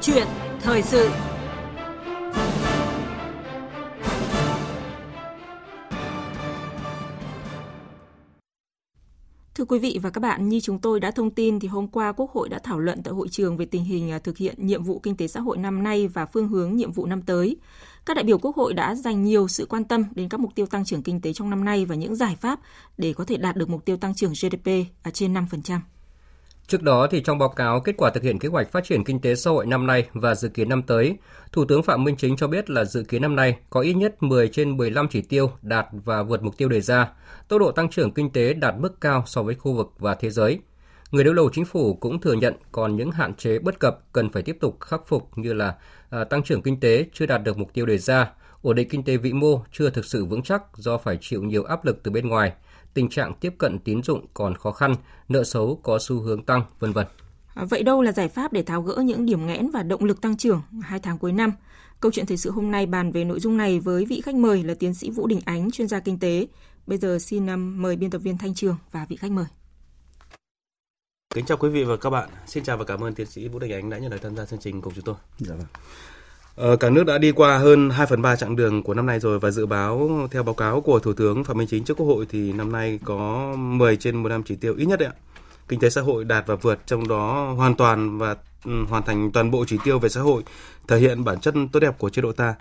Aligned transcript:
chuyện 0.00 0.26
thời 0.60 0.82
sự 0.82 1.10
Thưa 9.58 9.64
quý 9.64 9.78
vị 9.78 9.98
và 10.02 10.10
các 10.10 10.20
bạn, 10.20 10.48
như 10.48 10.60
chúng 10.60 10.78
tôi 10.78 11.00
đã 11.00 11.10
thông 11.10 11.30
tin 11.30 11.60
thì 11.60 11.68
hôm 11.68 11.88
qua 11.88 12.12
Quốc 12.12 12.30
hội 12.30 12.48
đã 12.48 12.58
thảo 12.58 12.78
luận 12.78 13.02
tại 13.02 13.14
hội 13.14 13.28
trường 13.28 13.56
về 13.56 13.66
tình 13.66 13.84
hình 13.84 14.10
à, 14.10 14.18
thực 14.18 14.38
hiện 14.38 14.66
nhiệm 14.66 14.82
vụ 14.82 14.98
kinh 14.98 15.16
tế 15.16 15.28
xã 15.28 15.40
hội 15.40 15.58
năm 15.58 15.82
nay 15.82 16.08
và 16.08 16.26
phương 16.26 16.48
hướng 16.48 16.76
nhiệm 16.76 16.92
vụ 16.92 17.06
năm 17.06 17.22
tới. 17.22 17.56
Các 18.06 18.14
đại 18.14 18.24
biểu 18.24 18.38
Quốc 18.38 18.56
hội 18.56 18.74
đã 18.74 18.94
dành 18.94 19.24
nhiều 19.24 19.48
sự 19.48 19.66
quan 19.66 19.84
tâm 19.84 20.04
đến 20.14 20.28
các 20.28 20.40
mục 20.40 20.54
tiêu 20.54 20.66
tăng 20.66 20.84
trưởng 20.84 21.02
kinh 21.02 21.20
tế 21.20 21.32
trong 21.32 21.50
năm 21.50 21.64
nay 21.64 21.84
và 21.84 21.94
những 21.94 22.16
giải 22.16 22.36
pháp 22.40 22.60
để 22.98 23.12
có 23.12 23.24
thể 23.24 23.36
đạt 23.36 23.56
được 23.56 23.68
mục 23.68 23.84
tiêu 23.84 23.96
tăng 23.96 24.14
trưởng 24.14 24.32
GDP 24.32 24.68
ở 25.02 25.10
trên 25.10 25.34
5%. 25.34 25.78
Trước 26.68 26.82
đó 26.82 27.06
thì 27.10 27.20
trong 27.20 27.38
báo 27.38 27.48
cáo 27.48 27.80
kết 27.80 27.94
quả 27.96 28.10
thực 28.10 28.22
hiện 28.22 28.38
kế 28.38 28.48
hoạch 28.48 28.72
phát 28.72 28.84
triển 28.84 29.04
kinh 29.04 29.20
tế 29.20 29.34
xã 29.34 29.50
hội 29.50 29.66
năm 29.66 29.86
nay 29.86 30.08
và 30.12 30.34
dự 30.34 30.48
kiến 30.48 30.68
năm 30.68 30.82
tới, 30.82 31.16
Thủ 31.52 31.64
tướng 31.64 31.82
Phạm 31.82 32.04
Minh 32.04 32.16
Chính 32.16 32.36
cho 32.36 32.46
biết 32.46 32.70
là 32.70 32.84
dự 32.84 33.02
kiến 33.02 33.22
năm 33.22 33.36
nay 33.36 33.56
có 33.70 33.80
ít 33.80 33.92
nhất 33.92 34.22
10 34.22 34.48
trên 34.48 34.76
15 34.76 35.08
chỉ 35.08 35.22
tiêu 35.22 35.50
đạt 35.62 35.86
và 35.92 36.22
vượt 36.22 36.42
mục 36.42 36.56
tiêu 36.56 36.68
đề 36.68 36.80
ra, 36.80 37.08
tốc 37.48 37.60
độ 37.60 37.70
tăng 37.70 37.90
trưởng 37.90 38.12
kinh 38.12 38.32
tế 38.32 38.52
đạt 38.52 38.74
mức 38.78 39.00
cao 39.00 39.24
so 39.26 39.42
với 39.42 39.54
khu 39.54 39.72
vực 39.72 39.92
và 39.98 40.14
thế 40.14 40.30
giới. 40.30 40.60
Người 41.10 41.24
đứng 41.24 41.34
đầu 41.34 41.50
chính 41.52 41.64
phủ 41.64 41.94
cũng 41.94 42.20
thừa 42.20 42.34
nhận 42.34 42.54
còn 42.72 42.96
những 42.96 43.10
hạn 43.10 43.34
chế 43.34 43.58
bất 43.58 43.78
cập 43.78 43.98
cần 44.12 44.32
phải 44.32 44.42
tiếp 44.42 44.56
tục 44.60 44.80
khắc 44.80 45.06
phục 45.06 45.38
như 45.38 45.52
là 45.52 45.74
à, 46.10 46.24
tăng 46.24 46.42
trưởng 46.42 46.62
kinh 46.62 46.80
tế 46.80 47.06
chưa 47.12 47.26
đạt 47.26 47.42
được 47.42 47.58
mục 47.58 47.72
tiêu 47.72 47.86
đề 47.86 47.98
ra, 47.98 48.30
ổn 48.62 48.76
định 48.76 48.88
kinh 48.88 49.02
tế 49.02 49.16
vĩ 49.16 49.32
mô 49.32 49.62
chưa 49.72 49.90
thực 49.90 50.04
sự 50.04 50.24
vững 50.24 50.42
chắc 50.42 50.62
do 50.76 50.98
phải 50.98 51.18
chịu 51.20 51.42
nhiều 51.42 51.64
áp 51.64 51.84
lực 51.84 52.02
từ 52.02 52.10
bên 52.10 52.28
ngoài– 52.28 52.52
tình 52.98 53.08
trạng 53.08 53.34
tiếp 53.34 53.54
cận 53.58 53.78
tín 53.78 54.02
dụng 54.02 54.26
còn 54.34 54.54
khó 54.54 54.72
khăn, 54.72 54.94
nợ 55.28 55.44
xấu 55.44 55.80
có 55.82 55.98
xu 56.00 56.20
hướng 56.20 56.42
tăng, 56.42 56.62
vân 56.78 56.92
vân. 56.92 57.06
À, 57.54 57.64
vậy 57.64 57.82
đâu 57.82 58.02
là 58.02 58.12
giải 58.12 58.28
pháp 58.28 58.52
để 58.52 58.62
tháo 58.62 58.82
gỡ 58.82 59.02
những 59.04 59.26
điểm 59.26 59.46
nghẽn 59.46 59.70
và 59.70 59.82
động 59.82 60.04
lực 60.04 60.20
tăng 60.20 60.36
trưởng 60.36 60.62
hai 60.82 61.00
tháng 61.00 61.18
cuối 61.18 61.32
năm? 61.32 61.52
Câu 62.00 62.12
chuyện 62.12 62.26
thời 62.26 62.36
sự 62.36 62.50
hôm 62.50 62.70
nay 62.70 62.86
bàn 62.86 63.12
về 63.12 63.24
nội 63.24 63.40
dung 63.40 63.56
này 63.56 63.80
với 63.80 64.04
vị 64.04 64.20
khách 64.20 64.34
mời 64.34 64.62
là 64.62 64.74
tiến 64.74 64.94
sĩ 64.94 65.10
Vũ 65.10 65.26
Đình 65.26 65.40
Ánh, 65.44 65.70
chuyên 65.70 65.88
gia 65.88 66.00
kinh 66.00 66.18
tế. 66.18 66.46
Bây 66.86 66.98
giờ 66.98 67.18
xin 67.18 67.46
um, 67.46 67.82
mời 67.82 67.96
biên 67.96 68.10
tập 68.10 68.18
viên 68.18 68.38
Thanh 68.38 68.54
Trường 68.54 68.76
và 68.92 69.06
vị 69.08 69.16
khách 69.16 69.30
mời. 69.30 69.46
Kính 71.34 71.44
chào 71.44 71.58
quý 71.58 71.68
vị 71.68 71.84
và 71.84 71.96
các 71.96 72.10
bạn. 72.10 72.28
Xin 72.46 72.64
chào 72.64 72.76
và 72.76 72.84
cảm 72.84 73.04
ơn 73.04 73.14
tiến 73.14 73.26
sĩ 73.26 73.48
Vũ 73.48 73.58
Đình 73.58 73.72
Ánh 73.72 73.90
đã 73.90 73.98
nhận 73.98 74.10
lời 74.10 74.20
tham 74.22 74.36
gia 74.36 74.46
chương 74.46 74.60
trình 74.60 74.82
cùng 74.82 74.94
chúng 74.94 75.04
tôi. 75.04 75.16
Dạ 75.38 75.54
vâng. 75.54 75.66
Ờ, 76.58 76.76
cả 76.76 76.90
nước 76.90 77.06
đã 77.06 77.18
đi 77.18 77.32
qua 77.32 77.58
hơn 77.58 77.90
2 77.90 78.06
phần 78.06 78.22
3 78.22 78.36
chặng 78.36 78.56
đường 78.56 78.82
của 78.82 78.94
năm 78.94 79.06
nay 79.06 79.20
rồi 79.20 79.38
và 79.38 79.50
dự 79.50 79.66
báo 79.66 80.10
theo 80.30 80.42
báo 80.42 80.54
cáo 80.54 80.80
của 80.80 80.98
Thủ 80.98 81.12
tướng 81.12 81.44
Phạm 81.44 81.58
Minh 81.58 81.68
Chính 81.70 81.84
trước 81.84 81.96
Quốc 81.96 82.06
hội 82.06 82.26
thì 82.30 82.52
năm 82.52 82.72
nay 82.72 82.98
có 83.04 83.52
10 83.58 83.96
trên 83.96 84.22
15 84.22 84.42
chỉ 84.42 84.56
tiêu 84.56 84.74
ít 84.76 84.86
nhất 84.86 84.98
đấy 84.98 85.08
ạ. 85.08 85.14
Kinh 85.68 85.80
tế 85.80 85.90
xã 85.90 86.00
hội 86.00 86.24
đạt 86.24 86.46
và 86.46 86.54
vượt 86.54 86.78
trong 86.86 87.08
đó 87.08 87.52
hoàn 87.56 87.74
toàn 87.74 88.18
và 88.18 88.36
ừ, 88.64 88.84
hoàn 88.88 89.02
thành 89.02 89.32
toàn 89.32 89.50
bộ 89.50 89.64
chỉ 89.68 89.76
tiêu 89.84 89.98
về 89.98 90.08
xã 90.08 90.20
hội, 90.20 90.42
thể 90.88 90.98
hiện 90.98 91.24
bản 91.24 91.40
chất 91.40 91.54
tốt 91.72 91.80
đẹp 91.80 91.98
của 91.98 92.10
chế 92.10 92.22
độ 92.22 92.32
ta. 92.32 92.54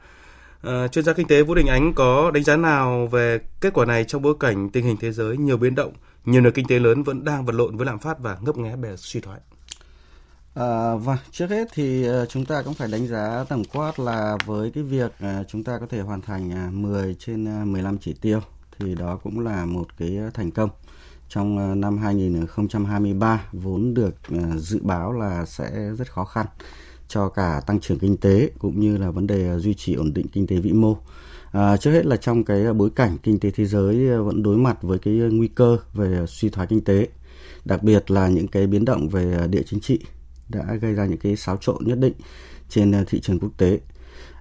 À, 0.62 0.88
chuyên 0.88 1.06
gia 1.06 1.14
kinh 1.14 1.28
tế 1.28 1.44
Vũ 1.44 1.56
Đình 1.56 1.68
Ánh 1.68 1.94
có 1.94 2.32
đánh 2.32 2.44
giá 2.44 2.56
nào 2.58 3.08
về 3.08 3.40
kết 3.62 3.74
quả 3.74 3.86
này 3.86 4.04
trong 4.04 4.22
bối 4.22 4.34
cảnh 4.40 4.70
tình 4.70 4.86
hình 4.86 4.98
thế 5.00 5.12
giới 5.12 5.38
nhiều 5.38 5.58
biến 5.58 5.76
động, 5.76 5.94
nhiều 6.26 6.42
nền 6.42 6.54
kinh 6.54 6.68
tế 6.68 6.80
lớn 6.80 7.04
vẫn 7.04 7.26
đang 7.26 7.46
vật 7.46 7.56
lộn 7.56 7.78
với 7.78 7.86
lạm 7.86 8.00
phát 8.00 8.20
và 8.20 8.38
ngấp 8.42 8.58
nghé 8.58 8.76
bè 8.76 8.90
suy 8.96 9.20
thoái? 9.20 9.40
À, 10.60 10.96
vâng, 10.96 11.18
trước 11.32 11.50
hết 11.50 11.68
thì 11.74 12.04
ờ, 12.04 12.26
chúng 12.26 12.46
ta 12.46 12.62
cũng 12.62 12.74
phải 12.74 12.88
đánh 12.88 13.08
giá 13.08 13.46
tổng 13.50 13.64
quát 13.74 14.00
là 14.00 14.38
với 14.46 14.72
cái 14.72 14.84
việc 14.84 15.12
ờ, 15.20 15.44
chúng 15.48 15.64
ta 15.64 15.78
có 15.80 15.86
thể 15.90 16.00
hoàn 16.00 16.22
thành 16.22 16.52
à, 16.52 16.70
10 16.74 17.16
trên 17.20 17.72
15 17.72 17.98
chỉ 17.98 18.14
tiêu 18.22 18.40
thì 18.80 18.96
đó 18.96 19.20
cũng 19.24 19.40
là 19.40 19.66
một 19.66 19.98
cái 19.98 20.18
thành 20.34 20.52
công 20.52 20.70
trong 21.30 21.82
năm 21.82 21.98
2023 21.98 23.44
vốn 23.52 23.94
được 23.94 24.16
dự 24.58 24.80
báo 24.84 25.14
là 25.14 25.46
sẽ 25.46 25.92
rất 25.98 26.12
khó 26.12 26.26
khăn 26.26 26.46
cho 27.08 27.30
cả 27.30 27.62
tăng 27.68 27.80
trưởng 27.80 28.00
kinh 28.00 28.18
tế 28.18 28.50
cũng 28.60 28.80
như 28.80 28.98
là 28.98 29.12
vấn 29.12 29.28
đề 29.28 29.60
duy 29.60 29.74
trì 29.74 29.94
ổn 29.94 30.14
định 30.14 30.28
kinh 30.28 30.48
tế 30.48 30.56
vĩ 30.56 30.72
mô. 30.72 30.98
À, 31.52 31.78
trước 31.78 31.92
hết 31.92 32.06
là 32.06 32.18
trong 32.18 32.44
cái 32.44 32.74
bối 32.74 32.90
cảnh 32.96 33.18
kinh 33.24 33.40
tế 33.40 33.52
thế 33.52 33.66
giới 33.66 34.20
vẫn 34.20 34.44
đối 34.44 34.58
mặt 34.58 34.78
với 34.82 35.00
cái 35.00 35.14
nguy 35.14 35.48
cơ 35.48 35.78
về 35.94 36.26
suy 36.28 36.50
thoái 36.50 36.68
kinh 36.68 36.84
tế, 36.84 37.08
đặc 37.66 37.84
biệt 37.84 38.12
là 38.12 38.28
những 38.28 38.48
cái 38.48 38.68
biến 38.68 38.86
động 38.86 39.10
về 39.10 39.48
địa 39.50 39.64
chính 39.66 39.80
trị 39.80 40.00
đã 40.50 40.76
gây 40.82 40.94
ra 40.94 41.06
những 41.06 41.20
cái 41.20 41.36
xáo 41.36 41.58
trộn 41.58 41.78
nhất 41.86 42.00
định 42.00 42.14
trên 42.70 42.92
ờ, 42.92 43.04
thị 43.08 43.20
trường 43.20 43.40
quốc 43.40 43.52
tế. 43.58 43.80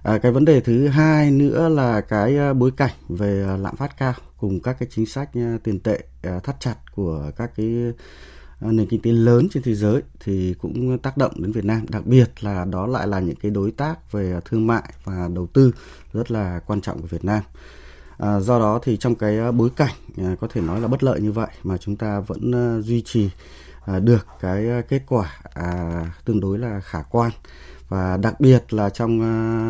À, 0.03 0.17
cái 0.17 0.31
vấn 0.31 0.45
đề 0.45 0.61
thứ 0.61 0.87
hai 0.87 1.31
nữa 1.31 1.69
là 1.69 2.01
cái 2.01 2.37
ờ, 2.37 2.53
bối 2.53 2.71
cảnh 2.77 2.93
về 3.09 3.43
ờ, 3.47 3.57
lạm 3.57 3.75
phát 3.75 3.97
cao 3.97 4.13
cùng 4.37 4.59
các 4.59 4.75
cái 4.79 4.89
chính 4.91 5.05
sách 5.05 5.29
tiền 5.63 5.79
tệ 5.79 5.99
thắt 6.43 6.59
chặt 6.59 6.75
của 6.95 7.31
các 7.37 7.51
cái 7.55 7.93
nền 8.61 8.87
kinh 8.87 9.01
tế 9.01 9.11
lớn 9.11 9.47
trên 9.51 9.63
thế 9.63 9.75
giới 9.75 10.01
thì 10.19 10.55
cũng 10.61 10.97
tác 10.97 11.17
động 11.17 11.31
đến 11.35 11.51
Việt 11.51 11.65
Nam 11.65 11.85
đặc 11.89 12.05
biệt 12.05 12.43
là 12.43 12.65
đó 12.65 12.87
lại 12.87 13.07
là 13.07 13.19
những 13.19 13.35
cái 13.35 13.51
đối 13.51 13.71
tác 13.71 14.11
về 14.11 14.39
thương 14.45 14.67
mại 14.67 14.93
và 15.03 15.29
đầu 15.33 15.47
tư 15.47 15.71
rất 16.13 16.31
là 16.31 16.59
quan 16.67 16.81
trọng 16.81 17.01
của 17.01 17.07
Việt 17.07 17.25
Nam 17.25 17.43
à, 18.17 18.39
do 18.39 18.59
đó 18.59 18.79
thì 18.83 18.97
trong 18.97 19.15
cái 19.15 19.51
bối 19.51 19.69
cảnh 19.75 19.93
có 20.39 20.47
thể 20.53 20.61
nói 20.61 20.81
là 20.81 20.87
bất 20.87 21.03
lợi 21.03 21.21
như 21.21 21.31
vậy 21.31 21.49
mà 21.63 21.77
chúng 21.77 21.95
ta 21.95 22.19
vẫn 22.19 22.81
duy 22.83 23.01
trì 23.01 23.29
được 24.01 24.27
cái 24.39 24.69
à, 24.69 24.81
kết 24.81 25.01
quả 25.07 25.39
à, 25.53 26.01
tương 26.25 26.39
đối 26.39 26.59
là 26.59 26.79
khả 26.79 27.01
quan. 27.01 27.31
Và 27.89 28.17
đặc 28.17 28.39
biệt 28.39 28.73
là 28.73 28.89
trong 28.89 29.19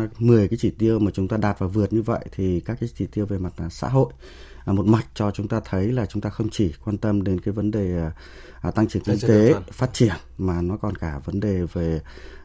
uh, 0.04 0.22
10 0.22 0.48
cái 0.48 0.58
chỉ 0.60 0.70
tiêu 0.70 0.98
mà 0.98 1.10
chúng 1.14 1.28
ta 1.28 1.36
đạt 1.36 1.58
và 1.58 1.66
vượt 1.66 1.92
như 1.92 2.02
vậy 2.02 2.24
thì 2.32 2.60
các 2.60 2.76
cái 2.80 2.88
chỉ 2.96 3.06
tiêu 3.06 3.26
về 3.26 3.38
mặt 3.38 3.52
xã 3.70 3.88
hội 3.88 4.12
một 4.66 4.86
mạch 4.86 5.06
cho 5.14 5.30
chúng 5.30 5.48
ta 5.48 5.60
thấy 5.64 5.92
là 5.92 6.06
chúng 6.06 6.22
ta 6.22 6.30
không 6.30 6.48
chỉ 6.50 6.74
quan 6.84 6.98
tâm 6.98 7.24
đến 7.24 7.40
cái 7.40 7.52
vấn 7.54 7.70
đề 7.70 8.10
tăng 8.74 8.88
trưởng 8.88 9.02
kinh 9.02 9.18
tế 9.28 9.54
phát 9.72 9.92
triển 9.92 10.14
mà 10.38 10.62
nó 10.62 10.76
còn 10.76 10.96
cả 10.96 11.20
vấn 11.24 11.40
đề 11.40 11.62
về 11.72 12.00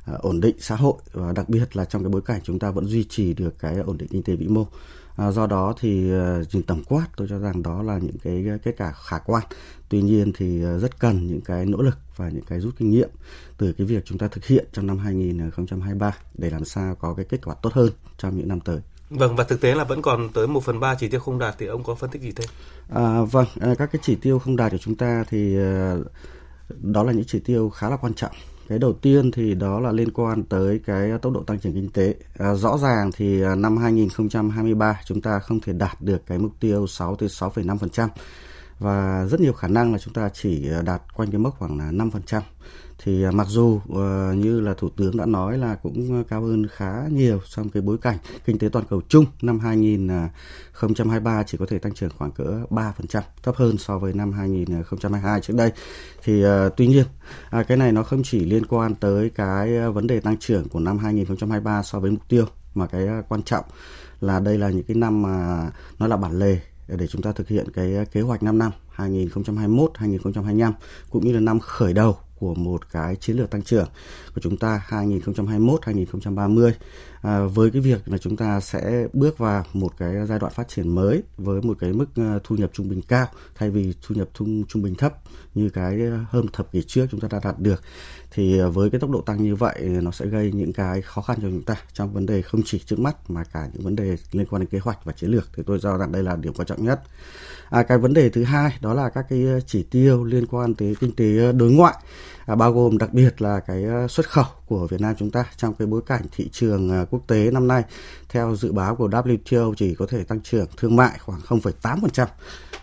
ổn 0.05 0.39
định 0.39 0.55
xã 0.59 0.75
hội. 0.75 0.93
Và 1.13 1.31
đặc 1.31 1.49
biệt 1.49 1.75
là 1.75 1.85
trong 1.85 2.03
cái 2.03 2.09
bối 2.09 2.21
cảnh 2.21 2.41
chúng 2.43 2.59
ta 2.59 2.71
vẫn 2.71 2.85
duy 2.85 3.03
trì 3.03 3.33
được 3.33 3.59
cái 3.59 3.75
ổn 3.75 3.97
định 3.97 4.09
kinh 4.09 4.23
tế 4.23 4.35
vĩ 4.35 4.47
mô 4.47 4.67
À, 5.15 5.31
do 5.31 5.47
đó 5.47 5.73
thì 5.79 6.11
nhìn 6.53 6.63
tổng 6.63 6.83
quát 6.83 7.05
tôi 7.15 7.27
cho 7.29 7.39
rằng 7.39 7.63
đó 7.63 7.83
là 7.83 7.97
những 7.97 8.17
cái 8.23 8.45
kết 8.63 8.75
quả 8.77 8.91
khả 8.91 9.17
quan 9.17 9.43
tuy 9.89 10.01
nhiên 10.01 10.31
thì 10.37 10.59
rất 10.59 10.99
cần 10.99 11.27
những 11.27 11.41
cái 11.41 11.65
nỗ 11.65 11.81
lực 11.81 11.97
và 12.15 12.29
những 12.29 12.43
cái 12.43 12.59
rút 12.59 12.73
kinh 12.77 12.89
nghiệm 12.89 13.09
từ 13.57 13.73
cái 13.73 13.87
việc 13.87 14.05
chúng 14.05 14.17
ta 14.17 14.27
thực 14.27 14.45
hiện 14.45 14.65
trong 14.73 14.87
năm 14.87 14.97
2023 14.97 16.11
để 16.33 16.49
làm 16.49 16.65
sao 16.65 16.95
có 16.95 17.13
cái 17.13 17.25
kết 17.29 17.45
quả 17.45 17.55
tốt 17.61 17.73
hơn 17.73 17.89
trong 18.17 18.37
những 18.37 18.47
năm 18.47 18.59
tới. 18.59 18.79
Vâng 19.09 19.35
và 19.35 19.43
thực 19.43 19.61
tế 19.61 19.75
là 19.75 19.83
vẫn 19.83 20.01
còn 20.01 20.29
tới 20.33 20.47
1 20.47 20.63
phần 20.63 20.79
3 20.79 20.95
chỉ 20.95 21.07
tiêu 21.07 21.19
không 21.19 21.39
đạt 21.39 21.55
thì 21.57 21.65
ông 21.65 21.83
có 21.83 21.95
phân 21.95 22.09
tích 22.09 22.21
gì 22.21 22.31
thêm? 22.31 22.47
À, 22.89 23.21
vâng, 23.21 23.47
các 23.59 23.91
cái 23.91 23.99
chỉ 24.01 24.15
tiêu 24.15 24.39
không 24.39 24.55
đạt 24.55 24.71
của 24.71 24.77
chúng 24.77 24.95
ta 24.95 25.25
thì 25.29 25.55
đó 26.81 27.03
là 27.03 27.11
những 27.11 27.25
chỉ 27.27 27.39
tiêu 27.39 27.69
khá 27.69 27.89
là 27.89 27.97
quan 27.97 28.13
trọng 28.13 28.31
cái 28.67 28.79
đầu 28.79 28.93
tiên 28.93 29.31
thì 29.31 29.55
đó 29.55 29.79
là 29.79 29.91
liên 29.91 30.11
quan 30.11 30.43
tới 30.43 30.79
cái 30.85 31.11
tốc 31.21 31.33
độ 31.33 31.43
tăng 31.43 31.59
trưởng 31.59 31.73
kinh 31.73 31.89
tế. 31.89 32.15
À, 32.37 32.53
rõ 32.53 32.77
ràng 32.77 33.11
thì 33.15 33.41
à, 33.41 33.55
năm 33.55 33.77
2023 33.77 34.99
chúng 35.05 35.21
ta 35.21 35.39
không 35.39 35.59
thể 35.59 35.73
đạt 35.73 36.01
được 36.01 36.25
cái 36.27 36.37
mục 36.37 36.51
tiêu 36.59 36.87
6 36.87 37.15
tới 37.15 37.29
6,5% 37.29 38.07
và 38.83 39.25
rất 39.25 39.39
nhiều 39.39 39.53
khả 39.53 39.67
năng 39.67 39.91
là 39.91 39.97
chúng 39.97 40.13
ta 40.13 40.29
chỉ 40.33 40.67
ờ, 40.69 40.81
đạt 40.81 41.01
quanh 41.13 41.31
cái 41.31 41.39
mốc 41.39 41.55
khoảng 41.59 41.77
là 41.77 41.91
5% 41.91 42.41
thì 43.03 43.23
ờ, 43.23 43.31
mặc 43.31 43.47
dù 43.49 43.81
ờ, 43.93 44.33
như 44.33 44.59
là 44.59 44.73
thủ 44.73 44.89
tướng 44.89 45.17
đã 45.17 45.25
nói 45.25 45.57
là 45.57 45.75
cũng 45.75 46.23
cao 46.23 46.41
hơn 46.41 46.67
khá 46.67 47.07
nhiều 47.09 47.39
trong 47.49 47.69
cái 47.69 47.81
bối 47.81 47.97
cảnh 47.97 48.17
kinh 48.45 48.59
tế 48.59 48.69
toàn 48.69 48.85
cầu 48.89 49.01
chung 49.09 49.25
năm 49.41 49.59
2023 49.59 51.43
chỉ 51.43 51.57
có 51.57 51.65
thể 51.65 51.79
tăng 51.79 51.93
trưởng 51.93 52.09
khoảng 52.17 52.31
cỡ 52.31 52.59
3% 52.69 53.21
thấp 53.43 53.55
hơn 53.55 53.77
so 53.77 53.99
với 53.99 54.13
năm 54.13 54.31
2022 54.31 55.41
trước 55.41 55.53
đây. 55.57 55.71
Thì 56.23 56.43
tuy 56.77 56.87
nhiên 56.87 57.05
à, 57.49 57.63
cái 57.63 57.77
này 57.77 57.91
nó 57.91 58.03
không 58.03 58.23
chỉ 58.23 58.45
liên 58.45 58.65
quan 58.65 58.95
tới 58.95 59.29
cái 59.29 59.89
vấn 59.89 60.07
đề 60.07 60.19
tăng 60.19 60.37
trưởng 60.37 60.69
của 60.69 60.79
năm 60.79 60.97
2023 60.97 61.83
so 61.83 61.99
với 61.99 62.11
mục 62.11 62.29
tiêu, 62.29 62.45
mà 62.75 62.87
cái 62.87 63.07
quan 63.29 63.43
trọng 63.43 63.65
là 64.21 64.39
đây 64.39 64.57
là 64.57 64.69
những 64.69 64.83
cái 64.83 64.95
năm 64.95 65.21
mà 65.21 65.67
nó 65.99 66.07
là 66.07 66.17
bản 66.17 66.39
lề 66.39 66.59
để 66.97 67.07
chúng 67.07 67.21
ta 67.21 67.31
thực 67.31 67.47
hiện 67.47 67.71
cái 67.73 68.05
kế 68.11 68.21
hoạch 68.21 68.43
5 68.43 68.57
năm 68.57 68.71
2021 68.91 69.91
2025 69.95 70.73
cũng 71.09 71.25
như 71.25 71.33
là 71.33 71.39
năm 71.39 71.59
khởi 71.59 71.93
đầu 71.93 72.17
của 72.43 72.55
một 72.55 72.91
cái 72.91 73.15
chiến 73.15 73.37
lược 73.37 73.49
tăng 73.49 73.61
trưởng 73.61 73.87
của 74.35 74.41
chúng 74.41 74.57
ta 74.57 74.85
2021-2030 74.89 76.71
à, 77.21 77.39
với 77.45 77.71
cái 77.71 77.81
việc 77.81 78.01
là 78.05 78.17
chúng 78.17 78.37
ta 78.37 78.59
sẽ 78.59 79.07
bước 79.13 79.37
vào 79.37 79.65
một 79.73 79.97
cái 79.97 80.13
giai 80.27 80.39
đoạn 80.39 80.53
phát 80.53 80.67
triển 80.67 80.95
mới 80.95 81.23
với 81.37 81.61
một 81.61 81.77
cái 81.79 81.93
mức 81.93 82.05
à, 82.15 82.39
thu 82.43 82.55
nhập 82.55 82.69
trung 82.73 82.89
bình 82.89 83.01
cao 83.01 83.27
thay 83.55 83.69
vì 83.69 83.93
thu 84.01 84.15
nhập 84.15 84.29
trung 84.33 84.63
trung 84.67 84.81
bình 84.81 84.95
thấp 84.95 85.13
như 85.55 85.69
cái 85.69 86.01
à, 86.01 86.25
hơn 86.29 86.45
thập 86.53 86.71
kỷ 86.71 86.81
trước 86.87 87.05
chúng 87.11 87.19
ta 87.19 87.27
đã 87.31 87.39
đạt 87.43 87.59
được 87.59 87.81
thì 88.33 88.57
ờ, 88.57 88.69
với 88.69 88.89
cái 88.89 88.99
tốc 88.99 89.09
độ 89.09 89.21
tăng 89.21 89.43
như 89.43 89.55
vậy 89.55 89.81
nó 89.81 90.11
sẽ 90.11 90.25
gây 90.25 90.51
những 90.51 90.73
cái 90.73 91.01
khó 91.01 91.21
khăn 91.21 91.37
cho 91.41 91.49
chúng 91.49 91.63
ta 91.63 91.75
trong 91.93 92.13
vấn 92.13 92.25
đề 92.25 92.41
không 92.41 92.61
chỉ 92.65 92.79
trước 92.79 92.99
mắt 92.99 93.29
mà 93.29 93.43
cả 93.43 93.67
những 93.73 93.83
vấn 93.83 93.95
đề 93.95 94.17
liên 94.31 94.45
quan 94.45 94.59
đến 94.59 94.69
kế 94.69 94.79
hoạch 94.79 95.05
và 95.05 95.13
chiến 95.13 95.29
lược. 95.29 95.49
Thì 95.55 95.63
tôi 95.65 95.79
cho 95.81 95.97
rằng 95.97 96.11
đây 96.11 96.23
là 96.23 96.35
điểm 96.35 96.53
quan 96.53 96.67
trọng 96.67 96.85
nhất. 96.85 97.01
À, 97.69 97.83
cái 97.83 97.97
vấn 97.97 98.13
đề 98.13 98.29
thứ 98.29 98.43
hai 98.43 98.77
đó 98.81 98.93
là 98.93 99.09
các 99.09 99.25
cái 99.29 99.45
ờ, 99.45 99.59
chỉ 99.59 99.83
tiêu 99.83 100.23
liên 100.23 100.45
quan 100.47 100.73
tới 100.73 100.95
kinh 100.99 101.15
tế 101.15 101.37
ờ, 101.37 101.51
đối 101.51 101.71
ngoại 101.71 101.95
à, 102.45 102.55
bao 102.55 102.73
gồm 102.73 102.97
đặc 102.97 103.13
biệt 103.13 103.41
là 103.41 103.59
cái 103.59 103.83
xuất 104.09 104.29
khẩu 104.29 104.45
của 104.65 104.87
Việt 104.87 105.01
Nam 105.01 105.15
chúng 105.19 105.31
ta 105.31 105.45
trong 105.57 105.73
cái 105.73 105.87
bối 105.87 106.01
cảnh 106.05 106.21
thị 106.31 106.49
trường 106.51 107.05
quốc 107.09 107.23
tế 107.27 107.51
năm 107.51 107.67
nay. 107.67 107.83
Theo 108.29 108.55
dự 108.55 108.71
báo 108.71 108.95
của 108.95 109.09
WTO 109.09 109.73
chỉ 109.73 109.95
có 109.95 110.05
thể 110.09 110.23
tăng 110.23 110.41
trưởng 110.41 110.67
thương 110.77 110.95
mại 110.95 111.17
khoảng 111.19 111.39
0,8% 111.39 112.27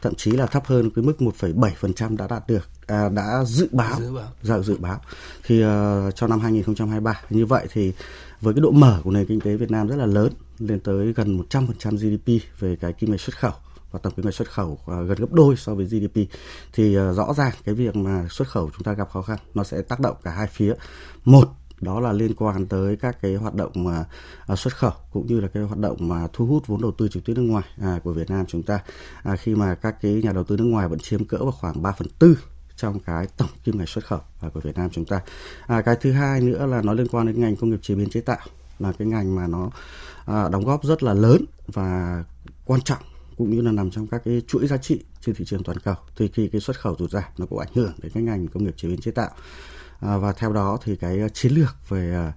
thậm 0.03 0.15
chí 0.15 0.31
là 0.31 0.47
thấp 0.47 0.67
hơn 0.67 0.91
cái 0.91 1.05
mức 1.05 1.17
1,7% 1.19 2.17
đã 2.17 2.27
đạt 2.27 2.49
được 2.49 2.69
à, 2.87 3.09
đã 3.09 3.45
dự 3.45 3.69
báo. 3.73 4.01
Dự 4.01 4.13
báo, 4.13 4.29
dự, 4.43 4.63
dự 4.63 4.77
báo. 4.79 5.01
thì 5.47 5.65
uh, 5.65 5.69
cho 6.15 6.27
năm 6.27 6.41
2023 6.41 7.21
như 7.31 7.47
vậy 7.47 7.67
thì 7.73 7.93
với 8.41 8.55
cái 8.55 8.61
độ 8.61 8.71
mở 8.71 9.01
của 9.05 9.11
nền 9.11 9.27
kinh 9.27 9.41
tế 9.41 9.57
Việt 9.57 9.71
Nam 9.71 9.89
rất 9.89 9.97
là 9.97 10.07
lớn 10.07 10.33
lên 10.59 10.81
tới 10.81 11.13
gần 11.13 11.43
100% 11.51 11.97
GDP 11.97 12.45
về 12.59 12.77
cái 12.77 12.93
kim 12.93 13.11
ngạch 13.11 13.21
xuất 13.21 13.39
khẩu 13.39 13.53
và 13.91 13.99
tổng 14.03 14.13
kim 14.13 14.25
ngạch 14.25 14.35
xuất 14.35 14.51
khẩu 14.51 14.73
uh, 14.73 14.87
gần 14.87 15.19
gấp 15.19 15.33
đôi 15.33 15.57
so 15.57 15.75
với 15.75 15.85
GDP 15.85 16.17
thì 16.73 16.99
uh, 16.99 17.17
rõ 17.17 17.35
ràng 17.37 17.53
cái 17.65 17.75
việc 17.75 17.97
mà 17.97 18.27
xuất 18.31 18.49
khẩu 18.49 18.71
chúng 18.71 18.83
ta 18.83 18.93
gặp 18.93 19.11
khó 19.11 19.23
khăn 19.23 19.39
nó 19.55 19.65
sẽ 19.65 19.83
tác 19.83 20.01
động 20.01 20.17
cả 20.23 20.31
hai 20.31 20.47
phía. 20.47 20.75
Một 21.25 21.49
đó 21.81 22.01
là 22.01 22.13
liên 22.13 22.35
quan 22.35 22.67
tới 22.67 22.97
các 22.97 23.23
cái 23.23 23.35
hoạt 23.35 23.55
động 23.55 23.73
mà 23.75 24.05
xuất 24.57 24.77
khẩu 24.77 24.93
cũng 25.13 25.27
như 25.27 25.41
là 25.41 25.49
cái 25.49 25.63
hoạt 25.63 25.79
động 25.79 25.97
mà 26.01 26.29
thu 26.33 26.47
hút 26.47 26.67
vốn 26.67 26.83
đầu 26.83 26.93
tư 26.99 27.09
trực 27.09 27.25
tiếp 27.25 27.35
nước 27.37 27.43
ngoài 27.43 27.65
à, 27.81 28.01
của 28.05 28.13
Việt 28.13 28.31
Nam 28.31 28.47
chúng 28.47 28.63
ta 28.63 28.81
à, 29.23 29.37
khi 29.37 29.55
mà 29.55 29.75
các 29.75 29.97
cái 30.03 30.13
nhà 30.13 30.33
đầu 30.33 30.45
tư 30.45 30.57
nước 30.57 30.65
ngoài 30.65 30.89
vẫn 30.89 30.99
chiếm 30.99 31.25
cỡ 31.25 31.37
vào 31.39 31.53
khoảng 31.53 31.83
3 31.83 31.93
phần 31.93 32.09
tư 32.19 32.39
trong 32.77 33.01
cái 33.01 33.27
tổng 33.37 33.49
kim 33.65 33.79
ngạch 33.79 33.89
xuất 33.89 34.05
khẩu 34.05 34.21
à, 34.41 34.49
của 34.55 34.61
Việt 34.61 34.77
Nam 34.77 34.91
chúng 34.91 35.05
ta. 35.05 35.21
À, 35.67 35.83
cái 35.83 35.97
thứ 36.01 36.13
hai 36.13 36.41
nữa 36.41 36.67
là 36.67 36.83
nó 36.83 36.93
liên 36.93 37.09
quan 37.09 37.27
đến 37.27 37.41
ngành 37.41 37.57
công 37.57 37.71
nghiệp 37.71 37.81
chế 37.83 37.95
biến 37.95 38.11
chế 38.11 38.21
tạo 38.21 38.41
là 38.79 38.93
cái 38.93 39.09
ngành 39.09 39.35
mà 39.35 39.47
nó 39.47 39.71
à, 40.27 40.49
đóng 40.49 40.65
góp 40.65 40.85
rất 40.85 41.03
là 41.03 41.15
lớn 41.15 41.45
và 41.67 42.25
quan 42.65 42.81
trọng 42.81 43.03
cũng 43.37 43.51
như 43.51 43.61
là 43.61 43.73
nằm 43.73 43.91
trong 43.91 44.07
các 44.07 44.23
cái 44.25 44.43
chuỗi 44.47 44.67
giá 44.67 44.77
trị 44.77 45.01
trên 45.21 45.35
thị 45.35 45.45
trường 45.45 45.63
toàn 45.63 45.79
cầu. 45.79 45.95
Thì 46.17 46.29
khi 46.29 46.49
cái 46.49 46.61
xuất 46.61 46.81
khẩu 46.81 46.97
rụt 46.99 47.11
giảm 47.11 47.25
nó 47.39 47.47
cũng 47.47 47.59
ảnh 47.59 47.73
hưởng 47.75 47.93
đến 48.03 48.13
cái 48.15 48.23
ngành 48.23 48.47
công 48.49 48.65
nghiệp 48.65 48.75
chế 48.77 48.89
biến 48.89 49.01
chế 49.01 49.11
tạo. 49.11 49.31
À, 50.01 50.17
và 50.17 50.33
theo 50.33 50.53
đó 50.53 50.79
thì 50.85 50.97
cái 50.97 51.19
ờ, 51.19 51.29
chiến 51.29 51.53
lược 51.53 51.77
về 51.89 52.13
ờ, 52.15 52.33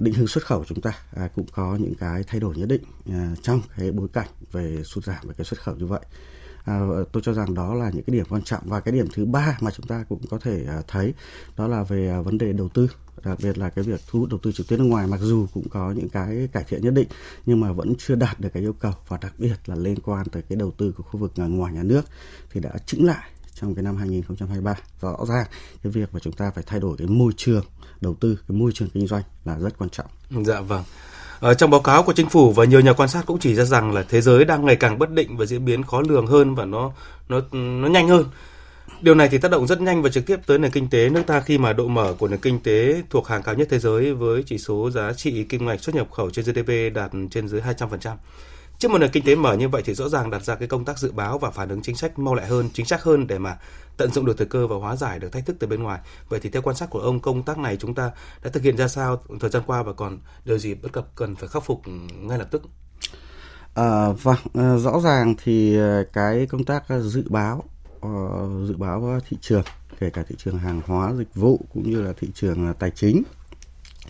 định 0.00 0.14
hướng 0.14 0.26
xuất 0.26 0.44
khẩu 0.44 0.64
chúng 0.64 0.80
ta 0.80 0.92
à, 1.16 1.28
cũng 1.34 1.46
có 1.52 1.76
những 1.80 1.94
cái 1.94 2.22
thay 2.22 2.40
đổi 2.40 2.56
nhất 2.56 2.68
định 2.68 2.82
à, 3.10 3.34
trong 3.42 3.60
cái 3.76 3.92
bối 3.92 4.08
cảnh 4.12 4.28
về 4.52 4.82
sụt 4.84 5.04
giảm 5.04 5.28
về 5.28 5.34
cái 5.36 5.44
xuất 5.44 5.60
khẩu 5.60 5.74
như 5.76 5.86
vậy. 5.86 6.00
À, 6.64 6.78
ờ, 6.78 7.04
tôi 7.12 7.22
cho 7.26 7.32
rằng 7.32 7.54
đó 7.54 7.74
là 7.74 7.90
những 7.94 8.04
cái 8.04 8.16
điểm 8.16 8.26
quan 8.28 8.42
trọng. 8.42 8.62
Và 8.64 8.80
cái 8.80 8.92
điểm 8.92 9.06
thứ 9.14 9.24
ba 9.24 9.58
mà 9.60 9.70
chúng 9.70 9.86
ta 9.86 10.04
cũng 10.08 10.20
có 10.30 10.38
thể 10.38 10.64
à, 10.68 10.82
thấy 10.88 11.14
đó 11.56 11.68
là 11.68 11.82
về 11.82 12.08
à, 12.08 12.20
vấn 12.20 12.38
đề 12.38 12.52
đầu 12.52 12.68
tư 12.68 12.88
đặc 13.24 13.38
biệt 13.42 13.58
là 13.58 13.70
cái 13.70 13.84
việc 13.84 14.00
thu 14.08 14.20
hút 14.20 14.28
đầu 14.28 14.38
tư 14.42 14.52
trực 14.52 14.68
tiếp 14.68 14.76
nước 14.76 14.84
ngoài 14.84 15.06
mặc 15.06 15.20
dù 15.20 15.46
cũng 15.54 15.68
có 15.68 15.92
những 15.92 16.08
cái 16.08 16.48
cải 16.52 16.64
thiện 16.64 16.82
nhất 16.82 16.94
định 16.94 17.08
nhưng 17.46 17.60
mà 17.60 17.72
vẫn 17.72 17.94
chưa 17.98 18.14
đạt 18.14 18.40
được 18.40 18.48
cái 18.52 18.62
yêu 18.62 18.72
cầu 18.72 18.92
và 19.08 19.18
đặc 19.20 19.34
biệt 19.38 19.56
là 19.66 19.74
liên 19.74 19.98
quan 20.00 20.26
tới 20.26 20.42
cái 20.42 20.56
đầu 20.56 20.70
tư 20.70 20.92
của 20.96 21.02
khu 21.02 21.20
vực 21.20 21.32
ngoài 21.36 21.72
nhà 21.72 21.82
nước 21.82 22.02
thì 22.50 22.60
đã 22.60 22.70
chững 22.86 23.06
lại 23.06 23.30
trong 23.60 23.74
cái 23.74 23.82
năm 23.82 23.96
2023 23.96 24.74
rõ 25.00 25.16
ràng, 25.28 25.46
cái 25.82 25.92
việc 25.92 26.08
mà 26.12 26.20
chúng 26.20 26.32
ta 26.32 26.50
phải 26.54 26.64
thay 26.66 26.80
đổi 26.80 26.96
cái 26.98 27.06
môi 27.06 27.32
trường 27.36 27.64
đầu 28.00 28.14
tư, 28.20 28.38
cái 28.48 28.58
môi 28.58 28.72
trường 28.74 28.88
kinh 28.88 29.06
doanh 29.06 29.22
là 29.44 29.58
rất 29.58 29.78
quan 29.78 29.90
trọng. 29.90 30.06
Dạ 30.44 30.60
vâng. 30.60 30.84
Ở 31.40 31.54
trong 31.54 31.70
báo 31.70 31.80
cáo 31.80 32.02
của 32.02 32.12
chính 32.12 32.28
phủ 32.28 32.52
và 32.52 32.64
nhiều 32.64 32.80
nhà 32.80 32.92
quan 32.92 33.08
sát 33.08 33.26
cũng 33.26 33.38
chỉ 33.38 33.54
ra 33.54 33.64
rằng 33.64 33.92
là 33.92 34.04
thế 34.08 34.20
giới 34.20 34.44
đang 34.44 34.64
ngày 34.64 34.76
càng 34.76 34.98
bất 34.98 35.10
định 35.10 35.36
và 35.36 35.46
diễn 35.46 35.64
biến 35.64 35.82
khó 35.82 36.02
lường 36.08 36.26
hơn 36.26 36.54
và 36.54 36.64
nó 36.64 36.92
nó 37.28 37.40
nó 37.52 37.88
nhanh 37.88 38.08
hơn. 38.08 38.24
Điều 39.00 39.14
này 39.14 39.28
thì 39.28 39.38
tác 39.38 39.50
động 39.50 39.66
rất 39.66 39.80
nhanh 39.80 40.02
và 40.02 40.10
trực 40.10 40.26
tiếp 40.26 40.36
tới 40.46 40.58
nền 40.58 40.70
kinh 40.70 40.90
tế 40.90 41.08
nước 41.08 41.22
ta 41.26 41.40
khi 41.40 41.58
mà 41.58 41.72
độ 41.72 41.88
mở 41.88 42.14
của 42.18 42.28
nền 42.28 42.40
kinh 42.40 42.60
tế 42.60 43.02
thuộc 43.10 43.26
hàng 43.26 43.42
cao 43.42 43.54
nhất 43.54 43.68
thế 43.70 43.78
giới 43.78 44.14
với 44.14 44.42
chỉ 44.42 44.58
số 44.58 44.90
giá 44.90 45.12
trị 45.12 45.44
kim 45.44 45.66
ngạch 45.66 45.80
xuất 45.80 45.94
nhập 45.94 46.10
khẩu 46.10 46.30
trên 46.30 46.44
GDP 46.44 46.94
đạt 46.94 47.10
trên 47.30 47.48
dưới 47.48 47.60
200%. 47.60 48.16
Trước 48.78 48.90
một 48.90 48.98
nền 48.98 49.10
kinh 49.10 49.24
tế 49.24 49.34
mở 49.34 49.54
như 49.54 49.68
vậy 49.68 49.82
thì 49.84 49.94
rõ 49.94 50.08
ràng 50.08 50.30
đặt 50.30 50.44
ra 50.44 50.54
cái 50.54 50.68
công 50.68 50.84
tác 50.84 50.98
dự 50.98 51.12
báo 51.12 51.38
và 51.38 51.50
phản 51.50 51.68
ứng 51.68 51.82
chính 51.82 51.96
sách 51.96 52.18
mau 52.18 52.34
lẹ 52.34 52.46
hơn, 52.46 52.68
chính 52.72 52.86
xác 52.86 53.02
hơn 53.02 53.26
để 53.26 53.38
mà 53.38 53.58
tận 53.96 54.12
dụng 54.12 54.26
được 54.26 54.38
thời 54.38 54.46
cơ 54.46 54.66
và 54.66 54.76
hóa 54.76 54.96
giải 54.96 55.18
được 55.18 55.32
thách 55.32 55.46
thức 55.46 55.56
từ 55.58 55.66
bên 55.66 55.82
ngoài. 55.82 56.00
Vậy 56.28 56.40
thì 56.40 56.50
theo 56.50 56.62
quan 56.62 56.76
sát 56.76 56.90
của 56.90 57.00
ông, 57.00 57.20
công 57.20 57.42
tác 57.42 57.58
này 57.58 57.76
chúng 57.76 57.94
ta 57.94 58.10
đã 58.42 58.50
thực 58.50 58.62
hiện 58.62 58.76
ra 58.76 58.88
sao 58.88 59.22
thời 59.40 59.50
gian 59.50 59.62
qua 59.66 59.82
và 59.82 59.92
còn 59.92 60.18
điều 60.44 60.58
gì 60.58 60.74
bất 60.74 60.92
cập 60.92 61.16
cần 61.16 61.36
phải 61.36 61.48
khắc 61.48 61.64
phục 61.64 61.82
ngay 62.20 62.38
lập 62.38 62.48
tức? 62.50 62.62
À, 63.74 64.08
vâng, 64.22 64.38
à, 64.54 64.76
rõ 64.76 65.00
ràng 65.00 65.34
thì 65.44 65.78
à, 65.78 66.02
cái 66.12 66.46
công 66.46 66.64
tác 66.64 66.88
à, 66.88 66.98
dự 66.98 67.24
báo 67.28 67.64
uh, 68.06 68.68
dự 68.68 68.76
báo 68.76 69.20
thị 69.28 69.36
trường 69.40 69.62
kể 70.00 70.10
cả 70.10 70.22
thị 70.28 70.34
trường 70.38 70.58
hàng 70.58 70.80
hóa 70.86 71.12
dịch 71.18 71.34
vụ 71.34 71.60
cũng 71.74 71.90
như 71.90 72.02
là 72.02 72.12
thị 72.20 72.28
trường 72.34 72.66
à, 72.66 72.72
tài 72.72 72.90
chính 72.90 73.22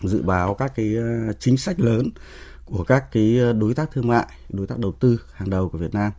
dự 0.03 0.21
báo 0.21 0.53
các 0.53 0.71
cái 0.75 0.95
chính 1.39 1.57
sách 1.57 1.79
lớn 1.79 2.09
của 2.71 2.83
các 2.83 3.11
cái 3.11 3.37
ờ, 3.39 3.53
đối 3.53 3.73
tác 3.73 3.91
thương 3.91 4.07
mại 4.07 4.27
đối 4.49 4.67
tác 4.67 4.79
đầu 4.79 4.91
tư 4.91 5.21
hàng 5.33 5.49
đầu 5.49 5.69
của 5.69 5.77
Việt 5.77 5.93
Nam 5.93 6.11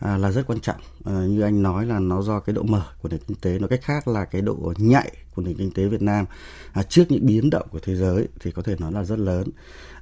à, 0.00 0.16
là 0.16 0.30
rất 0.30 0.46
quan 0.46 0.60
trọng. 0.60 0.80
À, 1.04 1.12
như 1.12 1.40
anh 1.40 1.62
nói 1.62 1.86
là 1.86 1.98
nó 1.98 2.22
do 2.22 2.40
cái 2.40 2.54
độ 2.54 2.62
mở 2.62 2.82
của 3.02 3.08
nền 3.08 3.20
kinh 3.26 3.36
tế 3.36 3.58
nói 3.58 3.68
cách 3.68 3.80
khác 3.82 4.08
là 4.08 4.24
cái 4.24 4.42
độ 4.42 4.72
nhạy 4.76 5.12
của 5.34 5.42
nền 5.42 5.54
kinh 5.54 5.70
tế 5.70 5.86
Việt 5.86 6.02
Nam. 6.02 6.26
À, 6.72 6.82
trước 6.82 7.04
những 7.08 7.26
biến 7.26 7.50
động 7.50 7.66
của 7.70 7.78
thế 7.82 7.96
giới 7.96 8.28
thì 8.40 8.50
có 8.50 8.62
thể 8.62 8.76
nói 8.78 8.92
là 8.92 9.04
rất 9.04 9.18
lớn. 9.18 9.48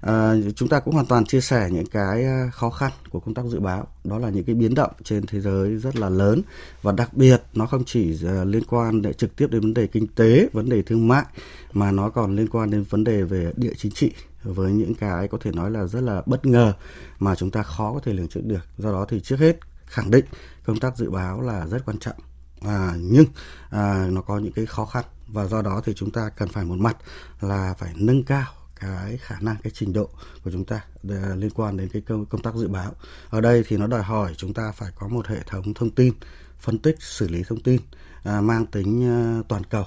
À, 0.01 0.35
chúng 0.57 0.69
ta 0.69 0.81
cũng 0.81 0.95
hoàn 0.95 1.07
toàn 1.07 1.25
chia 1.25 1.41
sẻ 1.41 1.69
những 1.73 1.87
cái 1.87 2.25
khó 2.53 2.71
khăn 2.71 2.93
của 3.11 3.21
công 3.21 3.35
tác 3.35 3.45
dự 3.45 3.61
báo. 3.61 3.87
Đó 4.05 4.19
là 4.19 4.31
những 4.31 4.45
cái 4.45 4.55
biến 4.55 4.75
động 4.75 4.91
trên 5.05 5.27
thế 5.27 5.41
giới 5.41 5.77
rất 5.77 5.97
là 5.97 6.09
lớn 6.09 6.43
và 6.83 6.93
đặc 6.93 7.15
biệt 7.15 7.43
nó 7.55 7.67
không 7.67 7.85
chỉ 7.85 8.19
liên 8.47 8.63
quan 8.69 9.03
để 9.03 9.13
trực 9.13 9.37
tiếp 9.37 9.47
đến 9.51 9.61
vấn 9.61 9.75
đề 9.75 9.87
kinh 9.87 10.07
tế 10.07 10.49
vấn 10.53 10.69
đề 10.69 10.83
thương 10.83 11.09
mại 11.09 11.25
mà 11.73 11.91
nó 11.91 12.11
còn 12.11 12.37
liên 12.37 12.49
quan 12.49 12.71
đến 12.71 12.85
vấn 12.91 13.05
đề 13.05 13.23
về 13.23 13.53
địa 13.57 13.73
chính 13.77 13.93
trị 13.93 14.13
với 14.43 14.73
những 14.73 14.95
cái 14.95 15.29
có 15.29 15.39
thể 15.41 15.53
nói 15.53 15.71
là 15.71 15.87
rất 15.87 16.01
là 16.01 16.23
bất 16.27 16.47
ngờ 16.47 16.73
mà 17.19 17.35
chúng 17.35 17.51
ta 17.51 17.63
khó 17.63 17.93
có 17.93 18.01
thể 18.05 18.13
lường 18.13 18.29
trước 18.29 18.45
được. 18.45 18.67
Do 18.79 18.93
đó 18.93 19.07
thì 19.09 19.21
trước 19.21 19.39
hết 19.39 19.57
khẳng 19.87 20.11
định 20.11 20.25
công 20.65 20.81
tác 20.81 20.97
dự 20.97 21.11
báo 21.11 21.41
là 21.41 21.67
rất 21.67 21.85
quan 21.87 21.99
trọng. 21.99 22.17
À, 22.61 22.95
nhưng 23.01 23.25
à, 23.71 24.09
nó 24.11 24.21
có 24.21 24.39
những 24.39 24.53
cái 24.53 24.67
khó 24.67 24.85
khăn 24.85 25.05
và 25.29 25.47
do 25.47 25.63
đó 25.63 25.83
thì 25.85 25.93
chúng 25.97 26.11
ta 26.11 26.29
cần 26.37 26.49
phải 26.49 26.65
một 26.65 26.79
mặt 26.79 26.97
là 27.41 27.75
phải 27.79 27.93
nâng 27.97 28.25
cao 28.25 28.47
cái 28.81 29.17
khả 29.17 29.37
năng 29.41 29.57
cái 29.63 29.73
trình 29.75 29.93
độ 29.93 30.09
của 30.45 30.51
chúng 30.51 30.65
ta 30.65 30.85
à, 31.09 31.35
liên 31.37 31.51
quan 31.51 31.77
đến 31.77 31.89
cái 31.93 32.03
công, 32.03 32.27
công 32.27 32.43
tác 32.43 32.55
dự 32.55 32.69
báo. 32.69 32.93
Ở 33.31 33.41
đây 33.41 33.65
thì 33.69 33.77
nó 33.77 33.87
đòi 33.87 34.03
hỏi 34.03 34.35
chúng 34.37 34.55
ta 34.55 34.73
phải 34.73 34.93
có 34.95 35.09
một 35.09 35.27
hệ 35.27 35.39
thống 35.47 35.75
thông 35.75 35.91
tin 35.91 36.15
phân 36.59 36.79
tích 36.79 37.03
xử 37.03 37.29
lý 37.29 37.43
thông 37.49 37.61
tin 37.61 37.81
à, 38.23 38.41
mang 38.41 38.67
tính 38.67 39.05
à, 39.09 39.43
toàn 39.49 39.65
cầu 39.65 39.85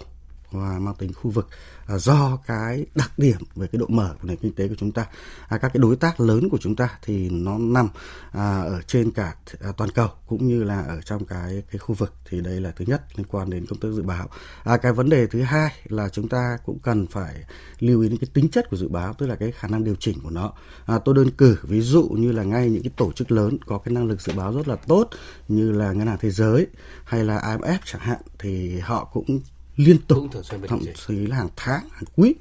và 0.51 0.79
mang 0.79 0.95
tính 0.95 1.13
khu 1.13 1.31
vực 1.31 1.47
à, 1.85 1.97
do 1.97 2.37
cái 2.47 2.85
đặc 2.95 3.11
điểm 3.17 3.37
về 3.55 3.67
cái 3.67 3.79
độ 3.79 3.85
mở 3.89 4.15
của 4.21 4.27
nền 4.27 4.37
kinh 4.37 4.55
tế 4.55 4.67
của 4.67 4.75
chúng 4.77 4.91
ta. 4.91 5.05
À, 5.47 5.57
các 5.57 5.69
cái 5.73 5.81
đối 5.81 5.95
tác 5.95 6.19
lớn 6.19 6.49
của 6.49 6.57
chúng 6.61 6.75
ta 6.75 6.89
thì 7.01 7.29
nó 7.29 7.57
nằm 7.57 7.89
à, 8.31 8.61
ở 8.61 8.81
trên 8.87 9.11
cả 9.11 9.35
à, 9.59 9.69
toàn 9.77 9.89
cầu 9.89 10.09
cũng 10.27 10.47
như 10.47 10.63
là 10.63 10.81
ở 10.81 11.01
trong 11.01 11.25
cái 11.25 11.63
cái 11.71 11.79
khu 11.79 11.95
vực. 11.95 12.13
Thì 12.29 12.41
đây 12.41 12.61
là 12.61 12.71
thứ 12.71 12.85
nhất 12.87 13.01
liên 13.15 13.27
quan 13.29 13.49
đến 13.49 13.65
công 13.65 13.79
tác 13.79 13.89
dự 13.91 14.03
báo. 14.03 14.27
À, 14.63 14.77
cái 14.77 14.93
vấn 14.93 15.09
đề 15.09 15.27
thứ 15.27 15.41
hai 15.41 15.71
là 15.83 16.09
chúng 16.09 16.29
ta 16.29 16.57
cũng 16.65 16.79
cần 16.79 17.07
phải 17.07 17.35
lưu 17.79 18.01
ý 18.01 18.09
đến 18.09 18.17
cái 18.17 18.29
tính 18.33 18.49
chất 18.49 18.69
của 18.69 18.77
dự 18.77 18.87
báo 18.87 19.13
tức 19.13 19.27
là 19.27 19.35
cái 19.35 19.51
khả 19.51 19.67
năng 19.67 19.83
điều 19.83 19.95
chỉnh 19.99 20.19
của 20.23 20.29
nó. 20.29 20.53
À, 20.85 20.99
tôi 21.05 21.15
đơn 21.15 21.31
cử 21.31 21.57
ví 21.63 21.81
dụ 21.81 22.03
như 22.03 22.31
là 22.31 22.43
ngay 22.43 22.69
những 22.69 22.83
cái 22.83 22.91
tổ 22.97 23.11
chức 23.11 23.31
lớn 23.31 23.57
có 23.65 23.77
cái 23.77 23.93
năng 23.93 24.05
lực 24.05 24.21
dự 24.21 24.33
báo 24.33 24.53
rất 24.53 24.67
là 24.67 24.75
tốt 24.75 25.09
như 25.47 25.71
là 25.71 25.91
ngân 25.91 26.07
hàng 26.07 26.17
thế 26.21 26.31
giới 26.31 26.67
hay 27.03 27.23
là 27.23 27.39
IMF 27.39 27.77
chẳng 27.85 28.01
hạn 28.01 28.21
thì 28.39 28.79
họ 28.79 29.05
cũng 29.13 29.39
liên 29.75 29.97
tục 30.07 30.27
thậm 30.67 30.79
chí 31.07 31.27
là 31.27 31.35
hàng 31.35 31.49
tháng 31.55 31.89
hàng 31.91 32.03
quý 32.15 32.33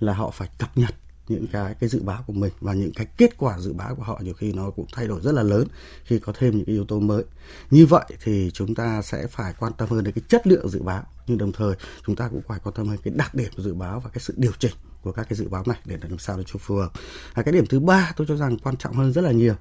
là 0.00 0.14
họ 0.14 0.30
phải 0.30 0.48
cập 0.58 0.78
nhật 0.78 0.94
những 1.28 1.46
cái 1.46 1.74
cái 1.80 1.88
dự 1.88 2.02
báo 2.02 2.24
của 2.26 2.32
mình. 2.32 2.52
Và 2.60 2.72
những 2.74 2.92
cái 2.92 3.06
kết 3.16 3.38
quả 3.38 3.58
dự 3.58 3.72
báo 3.72 3.94
của 3.94 4.02
họ 4.02 4.20
nhiều 4.22 4.34
khi 4.34 4.52
nó 4.52 4.70
cũng 4.70 4.86
thay 4.92 5.06
đổi 5.06 5.20
rất 5.20 5.32
là 5.32 5.42
lớn 5.42 5.68
khi 6.04 6.18
có 6.18 6.32
thêm 6.38 6.56
những 6.56 6.64
cái 6.64 6.74
yếu 6.74 6.84
tố 6.84 7.00
mới. 7.00 7.24
Như 7.70 7.86
vậy 7.86 8.04
thì 8.24 8.50
chúng 8.54 8.74
ta 8.74 9.02
sẽ 9.02 9.26
phải 9.26 9.54
quan 9.58 9.72
tâm 9.72 9.88
hơn 9.88 10.04
đến 10.04 10.14
cái 10.14 10.22
chất 10.28 10.46
lượng 10.46 10.68
dự 10.68 10.82
báo. 10.82 11.06
Nhưng 11.26 11.38
đồng 11.38 11.52
thời 11.52 11.74
chúng 12.06 12.16
ta 12.16 12.28
cũng 12.28 12.42
phải 12.48 12.58
quan 12.64 12.74
tâm 12.74 12.88
hơn 12.88 12.98
cái 13.04 13.14
đặc 13.16 13.34
điểm 13.34 13.50
của 13.56 13.62
dự 13.62 13.74
báo 13.74 14.00
và 14.00 14.10
cái 14.10 14.20
sự 14.20 14.34
điều 14.36 14.52
chỉnh 14.58 14.74
của 15.02 15.12
các 15.12 15.26
cái 15.28 15.36
dự 15.36 15.48
báo 15.48 15.64
này 15.66 15.78
để 15.84 15.96
làm 16.02 16.18
sao 16.18 16.36
để 16.36 16.44
cho 16.46 16.58
phù 16.58 16.76
hợp. 16.76 16.92
À, 17.34 17.42
cái 17.42 17.52
điểm 17.52 17.66
thứ 17.66 17.80
ba 17.80 18.12
tôi 18.16 18.26
cho 18.26 18.36
rằng 18.36 18.58
quan 18.58 18.76
trọng 18.76 18.94
hơn 18.94 19.12
rất 19.12 19.24
là 19.24 19.32
nhiều. 19.32 19.54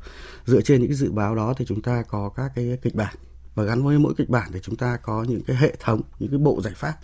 Dựa 0.46 0.62
trên 0.62 0.82
những 0.82 0.90
cái 0.90 0.98
dự 0.98 1.12
báo 1.12 1.36
đó 1.36 1.54
thì 1.58 1.66
chúng 1.66 1.82
ta 1.82 2.04
có 2.08 2.30
các 2.30 2.52
cái 2.56 2.78
kịch 2.82 2.96
bản 2.96 3.16
và 3.58 3.64
gắn 3.64 3.84
với 3.84 4.00
mỗi 4.00 4.14
kịch 4.18 4.30
bản 4.30 4.50
thì 4.54 4.60
chúng 4.64 4.76
ta 4.76 4.98
có 4.98 5.24
những 5.24 5.42
cái 5.44 5.56
hệ 5.56 5.76
thống 5.80 6.02
những 6.20 6.30
cái 6.30 6.38
bộ 6.38 6.62
giải 6.62 6.74
pháp 6.76 6.98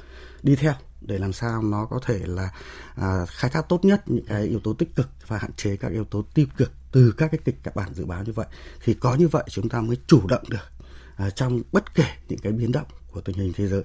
đi 0.43 0.55
theo 0.55 0.73
để 1.01 1.17
làm 1.17 1.33
sao 1.33 1.63
nó 1.63 1.85
có 1.85 1.99
thể 2.05 2.19
là 2.25 2.49
à, 2.95 3.25
khai 3.27 3.51
thác 3.51 3.69
tốt 3.69 3.85
nhất 3.85 4.03
những 4.05 4.25
cái 4.25 4.43
yếu 4.43 4.59
tố 4.59 4.73
tích 4.73 4.95
cực 4.95 5.09
và 5.27 5.37
hạn 5.37 5.51
chế 5.53 5.77
các 5.77 5.91
yếu 5.91 6.03
tố 6.03 6.23
tiêu 6.33 6.45
cực 6.57 6.71
từ 6.91 7.13
các 7.17 7.31
cái 7.31 7.39
kịch 7.45 7.75
bản 7.75 7.93
dự 7.93 8.05
báo 8.05 8.23
như 8.23 8.31
vậy 8.31 8.45
thì 8.83 8.93
có 8.93 9.15
như 9.15 9.27
vậy 9.27 9.43
chúng 9.49 9.69
ta 9.69 9.81
mới 9.81 9.97
chủ 10.07 10.27
động 10.27 10.43
được 10.49 10.71
à, 11.15 11.29
trong 11.29 11.61
bất 11.71 11.95
kể 11.95 12.05
những 12.29 12.39
cái 12.39 12.51
biến 12.51 12.71
động 12.71 12.87
của 13.11 13.21
tình 13.21 13.37
hình 13.37 13.53
thế 13.55 13.67
giới 13.67 13.83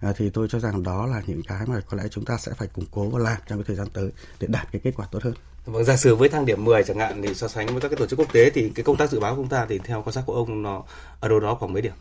à, 0.00 0.12
thì 0.16 0.30
tôi 0.30 0.48
cho 0.48 0.60
rằng 0.60 0.82
đó 0.82 1.06
là 1.06 1.22
những 1.26 1.42
cái 1.42 1.66
mà 1.66 1.80
có 1.80 1.96
lẽ 1.96 2.04
chúng 2.10 2.24
ta 2.24 2.36
sẽ 2.36 2.52
phải 2.56 2.68
củng 2.68 2.86
cố 2.90 3.08
và 3.08 3.18
làm 3.18 3.38
trong 3.46 3.58
cái 3.58 3.64
thời 3.66 3.76
gian 3.76 3.86
tới 3.92 4.12
để 4.40 4.46
đạt 4.50 4.72
cái 4.72 4.80
kết 4.84 4.92
quả 4.96 5.06
tốt 5.10 5.22
hơn. 5.22 5.34
Vâng, 5.64 5.84
giả 5.84 5.96
sử 5.96 6.14
với 6.14 6.28
thang 6.28 6.46
điểm 6.46 6.64
10 6.64 6.84
chẳng 6.84 6.98
hạn 6.98 7.22
thì 7.22 7.34
so 7.34 7.48
sánh 7.48 7.66
với 7.66 7.80
các 7.80 7.88
cái 7.88 7.96
tổ 7.96 8.06
chức 8.06 8.18
quốc 8.18 8.32
tế 8.32 8.50
thì 8.50 8.72
cái 8.74 8.84
công 8.84 8.96
tác 8.96 9.10
dự 9.10 9.20
báo 9.20 9.34
của 9.34 9.42
chúng 9.42 9.48
ta 9.48 9.66
thì 9.68 9.78
theo 9.78 10.02
quan 10.02 10.12
sát 10.12 10.22
của 10.26 10.34
ông 10.34 10.62
nó 10.62 10.82
ở 11.20 11.28
đâu 11.28 11.40
đó 11.40 11.54
khoảng 11.54 11.72
mấy 11.72 11.82
điểm? 11.82 11.92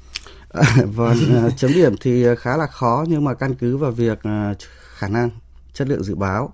À, 0.49 0.63
vâng, 0.95 1.17
à, 1.35 1.49
chấm 1.57 1.73
điểm 1.73 1.95
thì 2.01 2.25
khá 2.39 2.57
là 2.57 2.67
khó 2.67 3.05
nhưng 3.07 3.23
mà 3.23 3.33
căn 3.33 3.55
cứ 3.55 3.77
vào 3.77 3.91
việc 3.91 4.23
à, 4.23 4.53
khả 4.97 5.07
năng 5.07 5.29
chất 5.73 5.87
lượng 5.87 6.03
dự 6.03 6.15
báo 6.15 6.53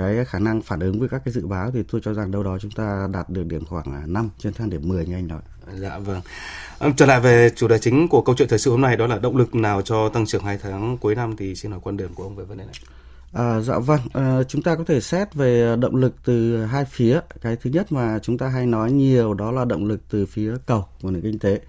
cái 0.00 0.24
khả 0.24 0.38
năng 0.38 0.62
phản 0.62 0.80
ứng 0.80 1.00
với 1.00 1.08
các 1.08 1.22
cái 1.24 1.32
dự 1.32 1.46
báo 1.46 1.70
thì 1.70 1.82
tôi 1.92 2.00
cho 2.04 2.14
rằng 2.14 2.30
đâu 2.30 2.42
đó 2.42 2.58
chúng 2.60 2.70
ta 2.70 3.08
đạt 3.12 3.30
được 3.30 3.46
điểm 3.46 3.64
khoảng 3.64 4.12
5 4.12 4.30
trên 4.38 4.52
thang 4.52 4.70
điểm 4.70 4.88
10 4.88 5.06
như 5.06 5.14
anh 5.14 5.28
nói. 5.28 5.40
Dạ 5.74 5.98
vâng. 5.98 6.20
Trở 6.96 7.06
lại 7.06 7.20
về 7.20 7.50
chủ 7.56 7.68
đề 7.68 7.78
chính 7.78 8.08
của 8.08 8.22
câu 8.22 8.34
chuyện 8.38 8.48
thời 8.48 8.58
sự 8.58 8.70
hôm 8.70 8.80
nay 8.80 8.96
đó 8.96 9.06
là 9.06 9.18
động 9.18 9.36
lực 9.36 9.54
nào 9.54 9.82
cho 9.82 10.08
tăng 10.08 10.26
trưởng 10.26 10.44
hai 10.44 10.58
tháng 10.62 10.98
cuối 10.98 11.14
năm 11.14 11.36
thì 11.36 11.54
xin 11.54 11.70
hỏi 11.70 11.80
quan 11.82 11.96
điểm 11.96 12.14
của 12.14 12.22
ông 12.22 12.36
về 12.36 12.44
vấn 12.44 12.58
đề 12.58 12.64
này. 12.64 12.74
À, 13.32 13.60
dạ 13.60 13.78
vâng, 13.78 14.00
à, 14.12 14.42
chúng 14.42 14.62
ta 14.62 14.74
có 14.76 14.84
thể 14.84 15.00
xét 15.00 15.34
về 15.34 15.76
động 15.76 15.96
lực 15.96 16.14
từ 16.24 16.64
hai 16.64 16.84
phía. 16.84 17.20
Cái 17.40 17.56
thứ 17.56 17.70
nhất 17.70 17.92
mà 17.92 18.18
chúng 18.22 18.38
ta 18.38 18.48
hay 18.48 18.66
nói 18.66 18.92
nhiều 18.92 19.34
đó 19.34 19.50
là 19.50 19.64
động 19.64 19.84
lực 19.84 20.00
từ 20.10 20.26
phía 20.26 20.54
cầu 20.66 20.84
của 21.02 21.10
nền 21.10 21.22
kinh 21.22 21.38
tế. 21.38 21.60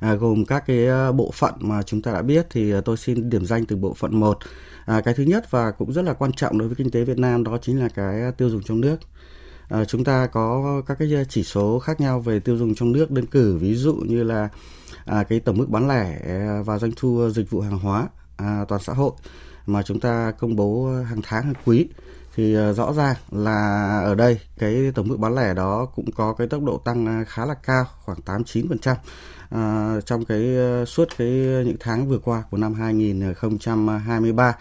À, 0.00 0.14
gồm 0.14 0.44
các 0.44 0.66
cái 0.66 0.88
à, 0.88 1.12
bộ 1.12 1.30
phận 1.34 1.54
mà 1.58 1.82
chúng 1.82 2.02
ta 2.02 2.12
đã 2.12 2.22
biết 2.22 2.46
thì 2.50 2.72
à, 2.72 2.80
tôi 2.80 2.96
xin 2.96 3.30
điểm 3.30 3.44
danh 3.44 3.66
từ 3.66 3.76
bộ 3.76 3.94
phận 3.94 4.20
1. 4.20 4.38
À, 4.86 5.00
cái 5.00 5.14
thứ 5.14 5.22
nhất 5.22 5.50
và 5.50 5.70
cũng 5.70 5.92
rất 5.92 6.02
là 6.02 6.12
quan 6.12 6.32
trọng 6.32 6.58
đối 6.58 6.68
với 6.68 6.76
kinh 6.76 6.90
tế 6.90 7.04
Việt 7.04 7.18
Nam 7.18 7.44
đó 7.44 7.58
chính 7.62 7.80
là 7.80 7.88
cái 7.88 8.22
à, 8.22 8.30
tiêu 8.30 8.50
dùng 8.50 8.62
trong 8.62 8.80
nước. 8.80 8.96
À, 9.68 9.84
chúng 9.84 10.04
ta 10.04 10.26
có 10.26 10.82
các 10.86 10.98
cái 10.98 11.08
chỉ 11.28 11.42
số 11.42 11.78
khác 11.78 12.00
nhau 12.00 12.20
về 12.20 12.40
tiêu 12.40 12.56
dùng 12.56 12.74
trong 12.74 12.92
nước 12.92 13.10
đơn 13.10 13.26
cử 13.26 13.56
ví 13.56 13.74
dụ 13.74 13.94
như 13.94 14.22
là 14.22 14.48
à, 15.04 15.22
cái 15.22 15.40
tổng 15.40 15.58
mức 15.58 15.68
bán 15.68 15.88
lẻ 15.88 16.18
và 16.64 16.78
doanh 16.78 16.92
thu 16.96 17.30
dịch 17.30 17.50
vụ 17.50 17.60
hàng 17.60 17.78
hóa 17.78 18.08
à, 18.36 18.64
toàn 18.68 18.82
xã 18.82 18.92
hội 18.92 19.12
mà 19.66 19.82
chúng 19.82 20.00
ta 20.00 20.32
công 20.38 20.56
bố 20.56 20.90
hàng 21.08 21.20
tháng 21.22 21.44
hàng 21.44 21.54
quý. 21.64 21.88
Thì 22.36 22.54
ờ, 22.54 22.72
rõ 22.72 22.92
ràng 22.92 23.16
là 23.30 24.00
ở 24.04 24.14
đây 24.14 24.40
cái 24.58 24.92
tổng 24.94 25.08
mức 25.08 25.16
bán 25.18 25.34
lẻ 25.34 25.54
đó 25.54 25.86
cũng 25.94 26.12
có 26.12 26.32
cái 26.32 26.46
tốc 26.46 26.62
độ 26.62 26.78
tăng 26.78 27.06
ờ, 27.06 27.24
khá 27.28 27.44
là 27.44 27.54
cao 27.54 27.86
khoảng 28.04 28.22
89 28.22 28.68
phần 28.68 28.78
trăm. 28.78 28.96
À, 29.50 29.94
trong 30.06 30.24
cái 30.24 30.56
suốt 30.86 31.08
cái 31.18 31.28
những 31.66 31.76
tháng 31.80 32.08
vừa 32.08 32.18
qua 32.18 32.42
của 32.50 32.56
năm 32.56 32.74
2023 32.74 34.56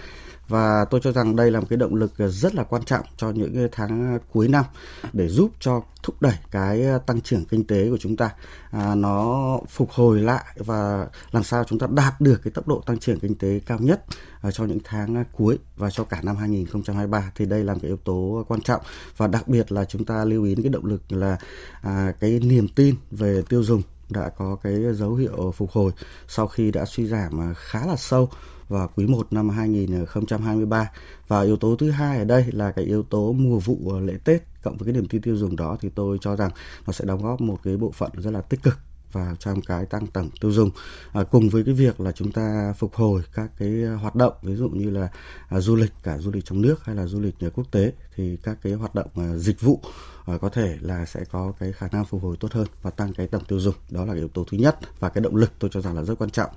và 0.48 0.86
tôi 0.86 1.02
cho 1.04 1.12
rằng 1.12 1.36
đây 1.36 1.52
là 1.52 1.60
một 1.60 1.66
cái 1.70 1.78
động 1.78 1.96
lực 1.96 2.14
rất 2.18 2.56
là 2.56 2.64
quan 2.64 2.84
trọng 2.84 3.06
cho 3.18 3.30
những 3.30 3.68
tháng 3.72 4.20
cuối 4.34 4.48
năm 4.48 4.66
để 5.14 5.28
giúp 5.28 5.52
cho 5.60 5.82
thúc 6.04 6.22
đẩy 6.22 6.36
cái 6.52 6.84
tăng 7.06 7.22
trưởng 7.22 7.46
kinh 7.46 7.68
tế 7.68 7.90
của 7.90 7.98
chúng 7.98 8.16
ta. 8.16 8.30
À, 8.72 8.96
nó 8.96 9.60
phục 9.70 9.92
hồi 9.92 10.22
lại 10.22 10.44
và 10.58 11.08
làm 11.32 11.44
sao 11.44 11.64
chúng 11.64 11.80
ta 11.80 11.88
đạt 11.90 12.22
được 12.22 12.42
cái 12.44 12.52
tốc 12.52 12.68
độ 12.68 12.82
tăng 12.86 13.00
trưởng 13.00 13.20
kinh 13.20 13.36
tế 13.36 13.60
cao 13.66 13.78
nhất 13.82 14.04
à, 14.42 14.52
cho 14.52 14.66
những 14.66 14.80
tháng 14.84 15.24
cuối 15.32 15.60
và 15.78 15.90
cho 15.90 16.04
cả 16.04 16.20
năm 16.24 16.36
2023 16.36 17.32
thì 17.36 17.46
đây 17.46 17.64
là 17.64 17.74
một 17.74 17.80
cái 17.82 17.90
yếu 17.90 17.98
tố 17.98 18.46
quan 18.48 18.62
trọng. 18.62 18.82
Và 19.18 19.28
đặc 19.28 19.48
biệt 19.48 19.72
là 19.72 19.86
chúng 19.86 20.06
ta 20.06 20.26
lưu 20.26 20.44
ý 20.44 20.56
cái 20.56 20.70
động 20.70 20.86
lực 20.86 21.12
là 21.12 21.38
à, 21.82 22.14
cái 22.20 22.40
niềm 22.40 22.68
tin 22.68 22.96
về 23.12 23.44
tiêu 23.50 23.64
dùng 23.64 23.82
đã 24.10 24.30
có 24.38 24.56
cái 24.64 24.74
dấu 24.94 25.16
hiệu 25.16 25.54
phục 25.58 25.72
hồi 25.72 25.92
sau 26.28 26.48
khi 26.48 26.72
đã 26.72 26.86
suy 26.86 27.08
giảm 27.08 27.54
khá 27.56 27.86
là 27.86 27.96
sâu 27.96 28.30
vào 28.74 28.90
quý 28.96 29.06
1 29.08 29.34
năm 29.34 29.50
2023 29.50 30.92
và 31.28 31.42
yếu 31.42 31.58
tố 31.58 31.76
thứ 31.76 31.92
hai 31.92 32.18
ở 32.18 32.26
đây 32.26 32.46
là 32.52 32.72
cái 32.72 32.86
yếu 32.86 33.04
tố 33.04 33.34
mùa 33.34 33.60
vụ 33.60 34.00
lễ 34.00 34.14
Tết 34.24 34.44
cộng 34.64 34.78
với 34.78 34.86
cái 34.86 34.94
niềm 34.94 35.08
tin 35.08 35.22
tiêu 35.22 35.36
dùng 35.36 35.56
đó 35.56 35.78
thì 35.82 35.90
tôi 35.96 36.18
cho 36.22 36.36
rằng 36.36 36.50
nó 36.88 36.94
sẽ 36.94 37.06
đóng 37.06 37.24
góp 37.24 37.42
một 37.42 37.58
cái 37.64 37.78
bộ 37.78 37.92
phận 37.92 38.12
rất 38.18 38.32
là 38.32 38.42
tích 38.42 38.64
cực 38.64 38.78
vào 39.14 39.36
trong 39.40 39.62
cái 39.62 39.86
tăng 39.86 40.08
tổng 40.08 40.30
tiêu 40.42 40.52
dùng. 40.52 40.70
À, 41.14 41.24
cùng 41.24 41.50
với 41.50 41.64
cái 41.64 41.74
việc 41.74 42.00
là 42.02 42.12
chúng 42.12 42.32
ta 42.32 42.74
phục 42.78 42.96
hồi 42.96 43.22
các 43.34 43.52
cái 43.60 43.70
hoạt 44.02 44.16
động 44.16 44.34
ví 44.42 44.56
dụ 44.56 44.70
như 44.70 44.90
là 44.90 45.10
à, 45.50 45.60
du 45.60 45.76
lịch 45.76 45.92
cả 46.04 46.18
du 46.18 46.32
lịch 46.32 46.46
trong 46.46 46.62
nước 46.62 46.86
hay 46.86 46.96
là 46.96 47.06
du 47.06 47.20
lịch 47.20 47.36
à, 47.40 47.48
quốc 47.56 47.72
tế 47.72 47.94
thì 48.16 48.38
các 48.44 48.58
cái 48.64 48.74
hoạt 48.74 48.96
động 48.96 49.08
à, 49.16 49.36
dịch 49.36 49.62
vụ 49.62 49.80
à, 50.26 50.38
có 50.42 50.50
thể 50.50 50.78
là 50.82 51.06
sẽ 51.06 51.24
có 51.32 51.54
cái 51.60 51.72
khả 51.72 51.88
năng 51.92 52.06
phục 52.06 52.24
hồi 52.24 52.38
tốt 52.40 52.52
hơn 52.52 52.68
và 52.82 52.92
tăng 52.92 53.14
cái 53.14 53.28
tổng 53.28 53.44
tiêu 53.46 53.60
dùng. 53.60 53.76
Đó 53.90 54.06
là 54.06 54.14
yếu 54.14 54.28
tố 54.28 54.46
thứ 54.52 54.58
nhất 54.58 54.78
và 55.00 55.10
cái 55.10 55.22
động 55.22 55.36
lực 55.36 55.52
tôi 55.60 55.70
cho 55.74 55.82
rằng 55.82 55.96
là 55.96 56.04
rất 56.04 56.16
quan 56.20 56.30
trọng. 56.30 56.50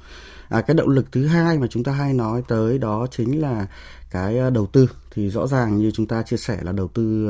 À, 0.48 0.60
cái 0.60 0.74
động 0.74 0.88
lực 0.88 1.12
thứ 1.12 1.26
hai 1.26 1.58
mà 1.58 1.66
chúng 1.66 1.84
ta 1.84 1.92
hay 1.92 2.12
nói 2.12 2.42
tới 2.48 2.78
đó 2.78 3.06
chính 3.10 3.40
là 3.40 3.66
cái 4.16 4.38
ờ, 4.38 4.50
đầu 4.50 4.66
tư 4.66 4.90
thì 5.10 5.30
rõ 5.30 5.46
ràng 5.46 5.78
như 5.78 5.90
chúng 5.90 6.06
ta 6.06 6.22
chia 6.22 6.36
sẻ 6.36 6.58
là 6.62 6.72
đầu 6.72 6.88
tư 6.88 7.28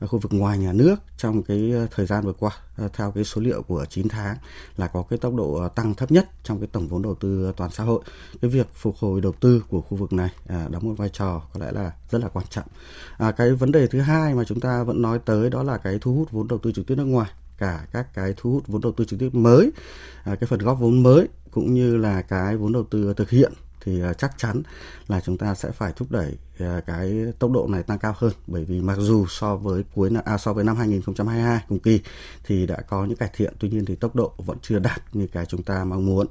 ờ, 0.00 0.06
khu 0.06 0.18
vực 0.18 0.32
ngoài 0.32 0.58
nhà 0.58 0.72
nước 0.72 0.96
trong 1.16 1.42
cái 1.42 1.72
ờ, 1.72 1.86
thời 1.90 2.06
gian 2.06 2.24
vừa 2.24 2.32
qua 2.32 2.50
theo 2.92 3.10
cái 3.10 3.24
số 3.24 3.40
liệu 3.40 3.62
của 3.62 3.84
9 3.90 4.08
tháng 4.08 4.36
là 4.76 4.86
có 4.86 5.02
cái 5.02 5.18
tốc 5.18 5.34
độ 5.34 5.68
tăng 5.68 5.94
thấp 5.94 6.10
nhất 6.10 6.28
trong 6.42 6.60
cái 6.60 6.68
tổng 6.72 6.88
vốn 6.88 7.02
đầu 7.02 7.14
tư 7.14 7.52
toàn 7.56 7.70
xã 7.70 7.84
hội. 7.84 8.02
Cái 8.40 8.50
việc 8.50 8.66
phục 8.74 8.96
hồi 8.96 9.20
đầu 9.20 9.32
tư 9.40 9.62
của 9.68 9.80
khu 9.80 9.96
vực 9.96 10.12
này 10.12 10.30
đóng 10.46 10.88
một 10.88 10.94
vai 10.96 11.08
trò 11.08 11.42
có 11.52 11.60
lẽ 11.60 11.72
là 11.72 11.92
rất 12.10 12.22
là 12.22 12.28
quan 12.28 12.46
trọng. 12.50 12.66
À, 13.18 13.32
cái 13.32 13.52
vấn 13.52 13.72
đề 13.72 13.86
thứ 13.86 14.00
hai 14.00 14.34
mà 14.34 14.44
chúng 14.44 14.60
ta 14.60 14.82
vẫn 14.82 15.02
nói 15.02 15.18
tới 15.24 15.50
đó 15.50 15.62
là 15.62 15.76
cái 15.76 15.98
thu 16.00 16.14
hút 16.14 16.30
vốn 16.30 16.48
đầu 16.48 16.58
tư 16.58 16.72
trực 16.72 16.86
tiếp 16.86 16.94
nước 16.94 17.04
ngoài 17.04 17.30
cả 17.58 17.86
các 17.92 18.14
cái 18.14 18.34
thu 18.36 18.52
hút 18.52 18.62
vốn 18.66 18.80
đầu 18.80 18.92
tư 18.92 19.04
trực 19.04 19.20
tiếp 19.20 19.30
mới, 19.32 19.70
à, 20.24 20.34
cái 20.34 20.48
phần 20.48 20.60
góp 20.60 20.78
vốn 20.80 21.02
mới 21.02 21.28
cũng 21.50 21.74
như 21.74 21.96
là 21.96 22.22
cái 22.22 22.56
vốn 22.56 22.72
đầu 22.72 22.84
tư 22.84 23.14
thực 23.16 23.30
hiện 23.30 23.52
thì 23.86 24.02
à, 24.02 24.12
chắc 24.12 24.38
chắn 24.38 24.62
là 25.08 25.20
chúng 25.20 25.38
ta 25.38 25.54
sẽ 25.54 25.70
phải 25.70 25.92
thúc 25.96 26.10
đẩy 26.10 26.36
à, 26.58 26.80
cái 26.86 27.32
tốc 27.38 27.50
độ 27.50 27.66
này 27.70 27.82
tăng 27.82 27.98
cao 27.98 28.14
hơn. 28.16 28.32
Bởi 28.46 28.64
vì 28.64 28.80
mặc 28.80 28.96
dù 29.00 29.26
so 29.26 29.56
với 29.56 29.84
cuối 29.94 30.10
à, 30.24 30.38
so 30.38 30.52
với 30.52 30.64
năm 30.64 30.76
2022 30.76 31.60
cùng 31.68 31.78
kỳ 31.78 32.00
thì 32.44 32.66
đã 32.66 32.80
có 32.80 33.04
những 33.04 33.16
cải 33.16 33.30
thiện 33.36 33.54
tuy 33.58 33.68
nhiên 33.68 33.84
thì 33.84 33.96
tốc 33.96 34.16
độ 34.16 34.32
vẫn 34.36 34.58
chưa 34.62 34.78
đạt 34.78 35.02
như 35.12 35.26
cái 35.26 35.46
chúng 35.46 35.62
ta 35.62 35.84
mong 35.84 36.06
muốn. 36.06 36.26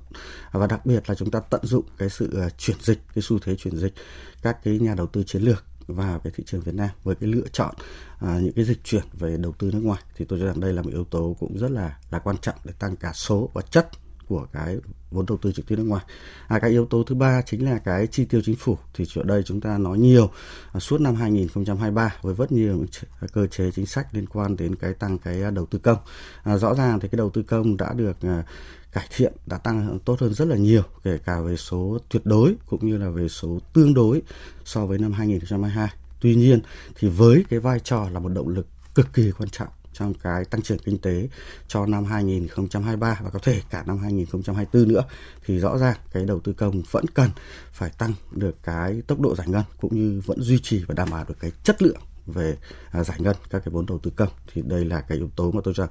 Và 0.52 0.68
đặc 0.68 0.86
biệt 0.86 1.10
là 1.10 1.16
chúng 1.16 1.32
ta 1.32 1.40
tận 1.40 1.62
dụng 1.64 1.86
cái 1.98 2.10
sự 2.10 2.40
à, 2.42 2.50
chuyển 2.58 2.78
dịch 2.82 3.00
cái 3.16 3.22
xu 3.22 3.40
thế 3.40 3.56
chuyển 3.56 3.78
dịch 3.78 3.94
các 4.42 4.64
cái 4.64 4.80
nhà 4.80 4.96
đầu 4.96 5.08
tư 5.08 5.24
chiến 5.24 5.42
lược 5.42 5.64
vào 5.88 6.20
cái 6.20 6.34
thị 6.36 6.44
trường 6.48 6.62
Việt 6.62 6.76
Nam 6.76 6.90
với 7.04 7.16
cái 7.16 7.30
lựa 7.30 7.48
chọn 7.52 7.76
à, 8.20 8.40
những 8.40 8.54
cái 8.54 8.66
dịch 8.66 8.84
chuyển 8.84 9.04
về 9.14 9.38
đầu 9.38 9.54
tư 9.60 9.72
nước 9.74 9.82
ngoài 9.84 10.02
thì 10.16 10.26
tôi 10.26 10.40
cho 10.40 10.46
rằng 10.46 10.60
đây 10.60 10.74
là 10.74 10.82
một 10.82 10.90
yếu 10.92 11.04
tố 11.04 11.36
cũng 11.40 11.58
rất 11.58 11.72
là 11.72 11.98
là 12.12 12.20
quan 12.20 12.38
trọng 12.38 12.56
để 12.64 12.74
tăng 12.80 12.96
cả 12.96 13.12
số 13.14 13.50
và 13.54 13.62
chất 13.62 13.90
của 14.28 14.48
cái 14.54 14.78
vốn 15.12 15.26
đầu 15.26 15.38
tư 15.42 15.52
trực 15.52 15.68
tiếp 15.68 15.76
nước 15.76 15.84
ngoài. 15.84 16.04
À, 16.48 16.60
cái 16.60 16.72
yếu 16.72 16.86
tố 16.86 17.04
thứ 17.04 17.16
ba 17.16 17.42
chính 17.42 17.66
là 17.66 17.78
cái 17.78 18.08
chi 18.08 18.26
tiêu 18.26 18.42
chính 18.46 18.56
phủ 18.56 18.78
thì 18.94 19.06
ở 19.16 19.24
đây 19.24 19.44
chúng 19.44 19.62
ta 19.62 19.78
nói 19.78 19.98
nhiều 19.98 20.30
à, 20.72 20.80
suốt 20.80 21.02
năm 21.02 21.16
2023 21.16 22.16
với 22.22 22.36
rất 22.36 22.52
nhiều 22.52 22.86
cơ 23.34 23.48
chế 23.48 23.72
chính 23.72 23.86
sách 23.86 24.08
liên 24.12 24.26
quan 24.26 24.56
đến 24.56 24.76
cái 24.76 24.94
tăng 24.94 25.18
cái 25.18 25.44
à, 25.44 25.52
đầu 25.52 25.66
tư 25.66 25.80
công. 25.80 25.98
À, 26.44 26.58
rõ 26.58 26.74
ràng 26.74 27.00
thì 27.00 27.08
cái 27.08 27.18
đầu 27.18 27.30
tư 27.30 27.44
công 27.44 27.78
đã 27.78 27.94
được 27.94 28.18
à, 28.22 28.44
cải 28.92 29.08
thiện 29.16 29.34
đã 29.46 29.58
tăng 29.58 30.00
tốt 30.06 30.20
hơn 30.20 30.34
rất 30.34 30.48
là 30.48 30.56
nhiều 30.56 30.84
kể 31.04 31.18
cả 31.26 31.42
về 31.42 31.58
số 31.58 31.98
tuyệt 32.10 32.26
đối 32.26 32.56
cũng 32.66 32.88
như 32.88 32.98
là 32.98 33.10
về 33.10 33.28
số 33.28 33.60
tương 33.74 33.94
đối 33.94 34.22
so 34.66 34.86
với 34.86 34.98
năm 34.98 35.12
2022. 35.12 35.88
Tuy 36.20 36.36
nhiên 36.36 36.60
thì 36.96 37.10
với 37.10 37.46
cái 37.50 37.60
vai 37.60 37.80
trò 37.80 38.10
là 38.10 38.20
một 38.20 38.30
động 38.30 38.48
lực 38.48 38.68
cực 38.96 39.14
kỳ 39.14 39.32
quan 39.32 39.50
trọng 39.50 39.68
trong 39.98 40.14
cái 40.14 40.46
tăng 40.46 40.62
trưởng 40.62 40.80
kinh 40.80 40.98
tế 40.98 41.28
cho 41.68 41.86
năm 41.86 42.06
2023 42.06 43.20
và 43.24 43.30
có 43.30 43.40
thể 43.40 43.62
cả 43.70 43.84
năm 43.88 43.98
2024 43.98 44.88
nữa, 44.88 45.04
thì 45.46 45.60
rõ 45.60 45.78
ràng 45.78 45.98
cái 46.14 46.26
đầu 46.26 46.40
tư 46.40 46.54
công 46.54 46.82
vẫn 46.92 47.06
cần 47.14 47.30
phải 47.72 47.90
tăng 47.98 48.14
được 48.32 48.56
cái 48.64 49.02
tốc 49.08 49.20
độ 49.20 49.36
giải 49.36 49.48
ngân 49.48 49.64
cũng 49.82 49.96
như 49.96 50.22
vẫn 50.26 50.42
duy 50.42 50.60
trì 50.60 50.84
và 50.88 50.96
đảm 50.96 51.10
bảo 51.12 51.26
được 51.28 51.36
cái 51.40 51.52
chất 51.64 51.82
lượng 51.82 52.00
về 52.26 52.58
à, 52.92 53.04
giải 53.04 53.18
ngân 53.22 53.36
các 53.50 53.60
cái 53.60 53.72
vốn 53.72 53.86
đầu 53.86 54.00
tư 54.00 54.12
công. 54.16 54.30
Thì 54.54 54.62
đây 54.62 54.86
là 54.86 55.02
cái 55.02 55.18
yếu 55.18 55.30
tố 55.36 55.52
mà 55.52 55.62
tôi 55.64 55.74
cho 55.78 55.88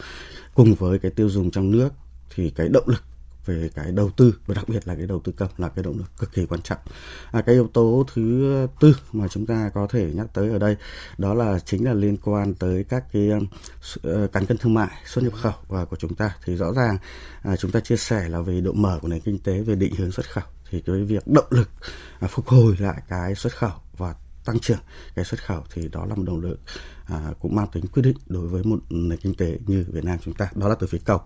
cùng 0.54 0.74
với 0.74 0.98
cái 0.98 1.10
tiêu 1.10 1.28
dùng 1.28 1.50
trong 1.50 1.70
nước 1.70 1.88
thì 2.34 2.50
cái 2.50 2.68
động 2.68 2.88
lực 2.88 3.02
về 3.46 3.70
cái 3.74 3.92
đầu 3.92 4.10
tư 4.10 4.34
và 4.46 4.54
đặc 4.54 4.68
biệt 4.68 4.88
là 4.88 4.94
cái 4.94 5.06
đầu 5.06 5.20
tư 5.24 5.32
công 5.32 5.50
là 5.58 5.68
cái 5.68 5.82
động 5.82 5.98
lực 5.98 6.06
cực 6.18 6.32
kỳ 6.32 6.46
quan 6.46 6.62
trọng. 6.62 6.78
À, 7.32 7.40
cái 7.40 7.54
yếu 7.54 7.68
tố 7.72 8.04
thứ 8.14 8.66
tư 8.80 8.96
mà 9.12 9.28
chúng 9.28 9.46
ta 9.46 9.70
có 9.74 9.86
thể 9.90 10.10
nhắc 10.14 10.26
tới 10.34 10.50
ở 10.50 10.58
đây 10.58 10.76
đó 11.18 11.34
là 11.34 11.58
chính 11.58 11.84
là 11.84 11.94
liên 11.94 12.16
quan 12.16 12.54
tới 12.54 12.84
các 12.84 13.04
cái 13.12 13.30
uh, 13.32 14.32
cán 14.32 14.46
cân 14.46 14.58
thương 14.58 14.74
mại 14.74 14.90
xuất 15.06 15.24
nhập 15.24 15.32
khẩu 15.32 15.54
và 15.68 15.84
của 15.84 15.96
chúng 15.96 16.14
ta. 16.14 16.36
Thì 16.44 16.56
rõ 16.56 16.72
ràng 16.72 16.98
uh, 17.52 17.58
chúng 17.58 17.70
ta 17.70 17.80
chia 17.80 17.96
sẻ 17.96 18.28
là 18.28 18.40
về 18.40 18.60
độ 18.60 18.72
mở 18.72 18.98
của 19.02 19.08
nền 19.08 19.20
kinh 19.20 19.38
tế 19.38 19.60
về 19.60 19.74
định 19.74 19.94
hướng 19.94 20.12
xuất 20.12 20.26
khẩu 20.30 20.44
thì 20.70 20.82
cái 20.86 20.96
việc 20.96 21.26
động 21.26 21.46
lực 21.50 21.68
uh, 22.24 22.30
phục 22.30 22.48
hồi 22.48 22.76
lại 22.78 23.02
cái 23.08 23.34
xuất 23.34 23.52
khẩu 23.52 23.72
và 23.96 24.14
tăng 24.44 24.58
trưởng 24.58 24.78
cái 25.14 25.24
xuất 25.24 25.44
khẩu 25.44 25.62
thì 25.72 25.88
đó 25.88 26.06
là 26.06 26.14
một 26.14 26.22
động 26.26 26.40
lực 26.40 26.58
à, 27.06 27.32
cũng 27.40 27.54
mang 27.54 27.66
tính 27.72 27.84
quyết 27.86 28.02
định 28.02 28.16
đối 28.26 28.48
với 28.48 28.62
một 28.64 28.78
nền 28.90 29.18
kinh 29.18 29.34
tế 29.34 29.58
như 29.66 29.86
Việt 29.88 30.04
Nam 30.04 30.18
chúng 30.24 30.34
ta. 30.34 30.50
Đó 30.54 30.68
là 30.68 30.74
từ 30.74 30.86
phía 30.86 30.98
cầu 31.04 31.20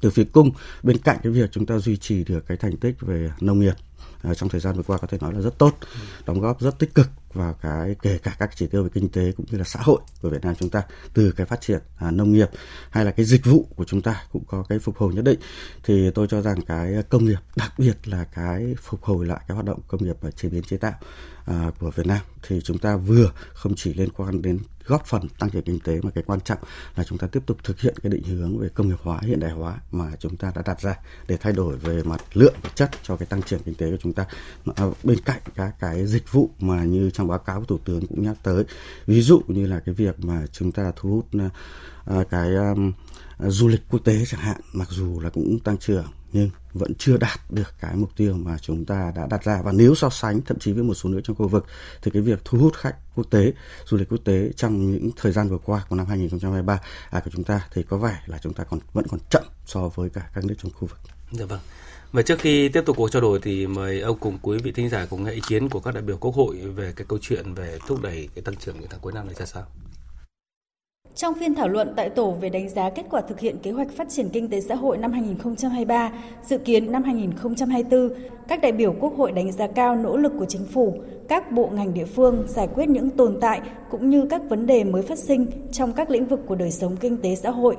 từ 0.00 0.10
phía 0.10 0.24
cung. 0.24 0.50
Bên 0.82 0.98
cạnh 0.98 1.18
cái 1.22 1.32
việc 1.32 1.52
chúng 1.52 1.66
ta 1.66 1.78
duy 1.78 1.96
trì 1.96 2.24
được 2.24 2.46
cái 2.46 2.56
thành 2.56 2.76
tích 2.76 2.94
về 3.00 3.30
nông 3.40 3.60
nghiệp 3.60 3.74
trong 4.36 4.48
thời 4.48 4.60
gian 4.60 4.76
vừa 4.76 4.82
qua 4.82 4.98
có 4.98 5.06
thể 5.06 5.18
nói 5.20 5.34
là 5.34 5.40
rất 5.40 5.58
tốt 5.58 5.74
đóng 6.26 6.40
góp 6.40 6.60
rất 6.60 6.78
tích 6.78 6.94
cực 6.94 7.08
vào 7.36 7.54
cái 7.62 7.96
kể 8.02 8.18
cả 8.22 8.36
các 8.38 8.50
chỉ 8.56 8.66
tiêu 8.66 8.82
về 8.82 8.88
kinh 8.94 9.08
tế 9.08 9.32
cũng 9.36 9.46
như 9.50 9.58
là 9.58 9.64
xã 9.64 9.80
hội 9.82 10.00
của 10.22 10.30
Việt 10.30 10.44
Nam 10.44 10.54
chúng 10.54 10.70
ta 10.70 10.82
từ 11.14 11.32
cái 11.36 11.46
phát 11.46 11.60
triển 11.60 11.80
à, 11.96 12.10
nông 12.10 12.32
nghiệp 12.32 12.50
hay 12.90 13.04
là 13.04 13.10
cái 13.10 13.26
dịch 13.26 13.44
vụ 13.44 13.66
của 13.76 13.84
chúng 13.84 14.02
ta 14.02 14.24
cũng 14.32 14.44
có 14.44 14.64
cái 14.68 14.78
phục 14.78 14.96
hồi 14.96 15.14
nhất 15.14 15.24
định. 15.24 15.38
Thì 15.84 16.10
tôi 16.10 16.26
cho 16.30 16.42
rằng 16.42 16.62
cái 16.62 17.02
công 17.08 17.24
nghiệp 17.24 17.38
đặc 17.56 17.72
biệt 17.78 18.08
là 18.08 18.24
cái 18.24 18.74
phục 18.82 19.04
hồi 19.04 19.26
lại 19.26 19.40
cái 19.48 19.54
hoạt 19.54 19.66
động 19.66 19.80
công 19.88 20.04
nghiệp 20.04 20.16
và 20.20 20.30
chế 20.30 20.48
biến 20.48 20.62
chế 20.62 20.76
tạo 20.76 20.94
à, 21.44 21.70
của 21.80 21.90
Việt 21.90 22.06
Nam 22.06 22.20
thì 22.48 22.60
chúng 22.64 22.78
ta 22.78 22.96
vừa 22.96 23.32
không 23.52 23.74
chỉ 23.76 23.94
liên 23.94 24.08
quan 24.16 24.42
đến 24.42 24.58
góp 24.86 25.06
phần 25.06 25.28
tăng 25.38 25.50
trưởng 25.50 25.62
kinh 25.62 25.80
tế 25.80 26.00
mà 26.02 26.10
cái 26.10 26.24
quan 26.26 26.40
trọng 26.40 26.58
là 26.96 27.04
chúng 27.04 27.18
ta 27.18 27.26
tiếp 27.26 27.42
tục 27.46 27.56
thực 27.64 27.80
hiện 27.80 27.94
cái 28.02 28.12
định 28.12 28.24
hướng 28.24 28.58
về 28.58 28.68
công 28.74 28.88
nghiệp 28.88 28.98
hóa 29.02 29.18
hiện 29.22 29.40
đại 29.40 29.50
hóa 29.50 29.80
mà 29.90 30.10
chúng 30.18 30.36
ta 30.36 30.52
đã 30.54 30.62
đặt 30.66 30.80
ra 30.80 30.94
để 31.28 31.36
thay 31.40 31.52
đổi 31.52 31.76
về 31.76 32.02
mặt 32.02 32.20
lượng 32.32 32.54
và 32.62 32.70
chất 32.74 32.90
cho 33.02 33.16
cái 33.16 33.26
tăng 33.26 33.42
trưởng 33.42 33.62
kinh 33.62 33.74
tế 33.74 33.95
cho 33.96 34.00
chúng 34.02 34.12
ta 34.12 34.26
à, 34.76 34.84
bên 35.02 35.18
cạnh 35.20 35.40
các 35.54 35.74
cái 35.80 36.06
dịch 36.06 36.32
vụ 36.32 36.50
mà 36.60 36.84
như 36.84 37.10
trong 37.10 37.28
báo 37.28 37.38
cáo 37.38 37.60
của 37.60 37.66
thủ 37.66 37.78
tướng 37.84 38.06
cũng 38.06 38.22
nhắc 38.22 38.36
tới 38.42 38.64
ví 39.06 39.22
dụ 39.22 39.42
như 39.48 39.66
là 39.66 39.80
cái 39.80 39.94
việc 39.94 40.24
mà 40.24 40.46
chúng 40.52 40.72
ta 40.72 40.92
thu 40.96 41.10
hút 41.10 41.26
à, 41.32 41.50
à 42.06 42.24
cái 42.30 42.54
um, 42.54 42.92
à, 43.38 43.48
du 43.48 43.68
lịch 43.68 43.82
quốc 43.90 44.00
tế 44.04 44.24
chẳng 44.26 44.40
hạn 44.40 44.60
mặc 44.72 44.88
dù 44.90 45.20
là 45.20 45.30
cũng 45.30 45.58
tăng 45.58 45.78
trưởng 45.78 46.06
nhưng 46.32 46.50
vẫn 46.72 46.94
chưa 46.98 47.16
đạt 47.16 47.40
được 47.50 47.74
cái 47.80 47.96
mục 47.96 48.10
tiêu 48.16 48.34
mà 48.34 48.58
chúng 48.58 48.84
ta 48.84 49.12
đã 49.16 49.26
đặt 49.30 49.44
ra 49.44 49.62
và 49.62 49.72
nếu 49.72 49.94
so 49.94 50.10
sánh 50.10 50.40
thậm 50.42 50.58
chí 50.58 50.72
với 50.72 50.82
một 50.82 50.94
số 50.94 51.08
nước 51.08 51.20
trong 51.24 51.36
khu 51.36 51.48
vực 51.48 51.66
thì 52.02 52.10
cái 52.10 52.22
việc 52.22 52.40
thu 52.44 52.58
hút 52.58 52.74
khách 52.74 52.96
quốc 53.14 53.26
tế 53.30 53.52
du 53.86 53.96
lịch 53.96 54.08
quốc 54.08 54.20
tế 54.24 54.50
trong 54.56 54.92
những 54.92 55.10
thời 55.16 55.32
gian 55.32 55.48
vừa 55.48 55.58
qua 55.58 55.84
của 55.88 55.96
năm 55.96 56.06
2023 56.06 56.80
à, 57.10 57.20
của 57.20 57.30
chúng 57.34 57.44
ta 57.44 57.68
thì 57.72 57.82
có 57.82 57.96
vẻ 57.96 58.22
là 58.26 58.38
chúng 58.38 58.52
ta 58.52 58.64
còn 58.64 58.80
vẫn 58.92 59.06
còn 59.08 59.20
chậm 59.30 59.44
so 59.66 59.88
với 59.88 60.10
cả 60.10 60.30
các 60.34 60.44
nước 60.44 60.54
trong 60.62 60.72
khu 60.72 60.88
vực. 60.88 60.98
Dạ 61.32 61.44
vâng. 61.44 61.60
Và 62.12 62.22
trước 62.22 62.38
khi 62.38 62.68
tiếp 62.68 62.82
tục 62.86 62.96
cuộc 62.96 63.10
trao 63.10 63.22
đổi 63.22 63.38
thì 63.42 63.66
mời 63.66 64.00
ông 64.00 64.18
cùng 64.20 64.38
quý 64.42 64.58
vị 64.58 64.72
thính 64.72 64.88
giả 64.88 65.06
cùng 65.10 65.24
nghe 65.24 65.32
ý 65.32 65.40
kiến 65.48 65.68
của 65.68 65.80
các 65.80 65.94
đại 65.94 66.02
biểu 66.02 66.16
Quốc 66.16 66.34
hội 66.34 66.56
về 66.56 66.92
cái 66.96 67.06
câu 67.08 67.18
chuyện 67.22 67.54
về 67.54 67.78
thúc 67.86 68.02
đẩy 68.02 68.28
cái 68.34 68.42
tăng 68.42 68.56
trưởng 68.56 68.80
những 68.80 68.88
tháng 68.90 69.00
cuối 69.00 69.12
năm 69.12 69.26
này 69.26 69.34
ra 69.34 69.46
sao. 69.46 69.62
Trong 71.14 71.34
phiên 71.34 71.54
thảo 71.54 71.68
luận 71.68 71.92
tại 71.96 72.10
tổ 72.10 72.30
về 72.30 72.48
đánh 72.48 72.68
giá 72.68 72.90
kết 72.90 73.06
quả 73.10 73.20
thực 73.20 73.40
hiện 73.40 73.58
kế 73.62 73.70
hoạch 73.70 73.88
phát 73.96 74.08
triển 74.10 74.28
kinh 74.28 74.50
tế 74.50 74.60
xã 74.60 74.74
hội 74.74 74.98
năm 74.98 75.12
2023, 75.12 76.12
dự 76.48 76.58
kiến 76.58 76.92
năm 76.92 77.02
2024, 77.02 78.10
các 78.48 78.60
đại 78.60 78.72
biểu 78.72 78.94
Quốc 79.00 79.16
hội 79.16 79.32
đánh 79.32 79.52
giá 79.52 79.66
cao 79.66 79.96
nỗ 79.96 80.16
lực 80.16 80.32
của 80.38 80.46
chính 80.48 80.64
phủ, 80.64 81.02
các 81.28 81.52
bộ 81.52 81.70
ngành 81.72 81.94
địa 81.94 82.04
phương 82.04 82.44
giải 82.48 82.68
quyết 82.74 82.88
những 82.88 83.10
tồn 83.10 83.38
tại 83.40 83.60
cũng 83.90 84.10
như 84.10 84.26
các 84.30 84.42
vấn 84.48 84.66
đề 84.66 84.84
mới 84.84 85.02
phát 85.02 85.18
sinh 85.18 85.46
trong 85.72 85.92
các 85.92 86.10
lĩnh 86.10 86.26
vực 86.26 86.40
của 86.46 86.54
đời 86.54 86.70
sống 86.70 86.96
kinh 86.96 87.16
tế 87.16 87.34
xã 87.34 87.50
hội. 87.50 87.76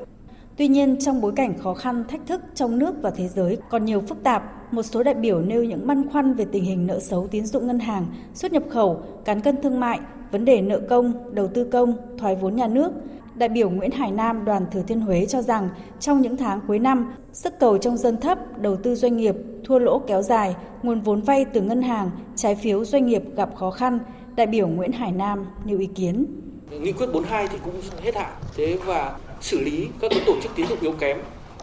Tuy 0.57 0.67
nhiên, 0.67 0.97
trong 0.99 1.21
bối 1.21 1.31
cảnh 1.35 1.57
khó 1.57 1.73
khăn, 1.73 2.03
thách 2.07 2.21
thức 2.27 2.41
trong 2.55 2.79
nước 2.79 2.95
và 3.01 3.09
thế 3.09 3.27
giới 3.27 3.57
còn 3.69 3.85
nhiều 3.85 4.01
phức 4.01 4.23
tạp, 4.23 4.73
một 4.73 4.83
số 4.83 5.03
đại 5.03 5.13
biểu 5.13 5.39
nêu 5.39 5.63
những 5.63 5.87
băn 5.87 6.09
khoăn 6.09 6.33
về 6.33 6.45
tình 6.51 6.63
hình 6.63 6.87
nợ 6.87 6.99
xấu 6.99 7.27
tín 7.27 7.45
dụng 7.45 7.67
ngân 7.67 7.79
hàng, 7.79 8.05
xuất 8.33 8.51
nhập 8.51 8.63
khẩu, 8.69 9.01
cán 9.25 9.41
cân 9.41 9.61
thương 9.61 9.79
mại, 9.79 9.99
vấn 10.31 10.45
đề 10.45 10.61
nợ 10.61 10.79
công, 10.89 11.35
đầu 11.35 11.47
tư 11.47 11.63
công, 11.63 11.93
thoái 12.17 12.35
vốn 12.35 12.55
nhà 12.55 12.67
nước– 12.67 12.91
Đại 13.37 13.49
biểu 13.49 13.69
Nguyễn 13.69 13.91
Hải 13.91 14.11
Nam 14.11 14.45
đoàn 14.45 14.65
Thừa 14.71 14.81
Thiên 14.87 14.99
Huế 14.99 15.25
cho 15.25 15.41
rằng 15.41 15.69
trong 15.99 16.21
những 16.21 16.37
tháng 16.37 16.59
cuối 16.67 16.79
năm, 16.79 17.13
sức 17.33 17.59
cầu 17.59 17.77
trong 17.77 17.97
dân 17.97 18.17
thấp, 18.17 18.37
đầu 18.61 18.75
tư 18.75 18.95
doanh 18.95 19.17
nghiệp, 19.17 19.35
thua 19.65 19.79
lỗ 19.79 19.99
kéo 19.99 20.21
dài, 20.21 20.55
nguồn 20.83 21.01
vốn 21.01 21.21
vay 21.21 21.45
từ 21.45 21.61
ngân 21.61 21.81
hàng, 21.81 22.09
trái 22.35 22.55
phiếu 22.55 22.85
doanh 22.85 23.05
nghiệp 23.05 23.23
gặp 23.35 23.55
khó 23.55 23.71
khăn. 23.71 23.99
Đại 24.35 24.47
biểu 24.47 24.67
Nguyễn 24.67 24.91
Hải 24.91 25.11
Nam 25.11 25.45
nêu 25.65 25.79
ý 25.79 25.85
kiến. 25.85 26.25
Nghị 26.81 26.91
quyết 26.91 27.07
42 27.13 27.47
thì 27.47 27.57
cũng 27.65 27.73
hết 28.01 28.15
hạn, 28.15 28.33
thế 28.55 28.77
và 28.85 29.17
xử 29.41 29.59
lý 29.59 29.87
các 29.99 30.11
cái 30.11 30.23
tổ 30.25 30.35
chức 30.43 30.51
tín 30.55 30.67
dụng 30.67 30.79
yếu 30.81 30.91
kém 30.91 31.17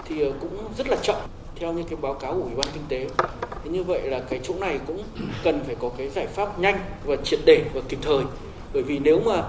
thì 0.05 0.21
ờ, 0.21 0.33
cũng 0.41 0.59
rất 0.79 0.89
là 0.89 0.97
chậm 1.03 1.17
theo 1.57 1.73
như 1.73 1.83
cái 1.83 1.97
báo 2.03 2.15
cáo 2.15 2.35
của 2.35 2.43
Ủy 2.43 2.55
ban 2.57 2.67
Kinh 2.75 2.83
tế. 2.89 3.07
Thế 3.65 3.71
như 3.71 3.83
vậy 3.83 4.01
là 4.03 4.21
cái 4.21 4.41
chỗ 4.43 4.55
này 4.61 4.79
cũng 4.87 5.03
cần 5.45 5.61
phải 5.67 5.75
có 5.75 5.91
cái 5.99 6.09
giải 6.09 6.27
pháp 6.27 6.59
nhanh 6.59 6.79
và 7.05 7.17
triệt 7.17 7.41
để 7.45 7.65
và 7.75 7.81
kịp 7.89 7.99
thời. 8.03 8.23
Bởi 8.73 8.83
vì 8.83 8.99
nếu 8.99 9.21
mà 9.21 9.43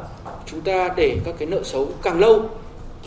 chúng 0.46 0.62
ta 0.62 0.89
để 0.98 1.17
các 1.25 1.36
cái 1.38 1.48
nợ 1.48 1.63
xấu 1.63 1.88
càng 2.01 2.20
lâu 2.20 2.50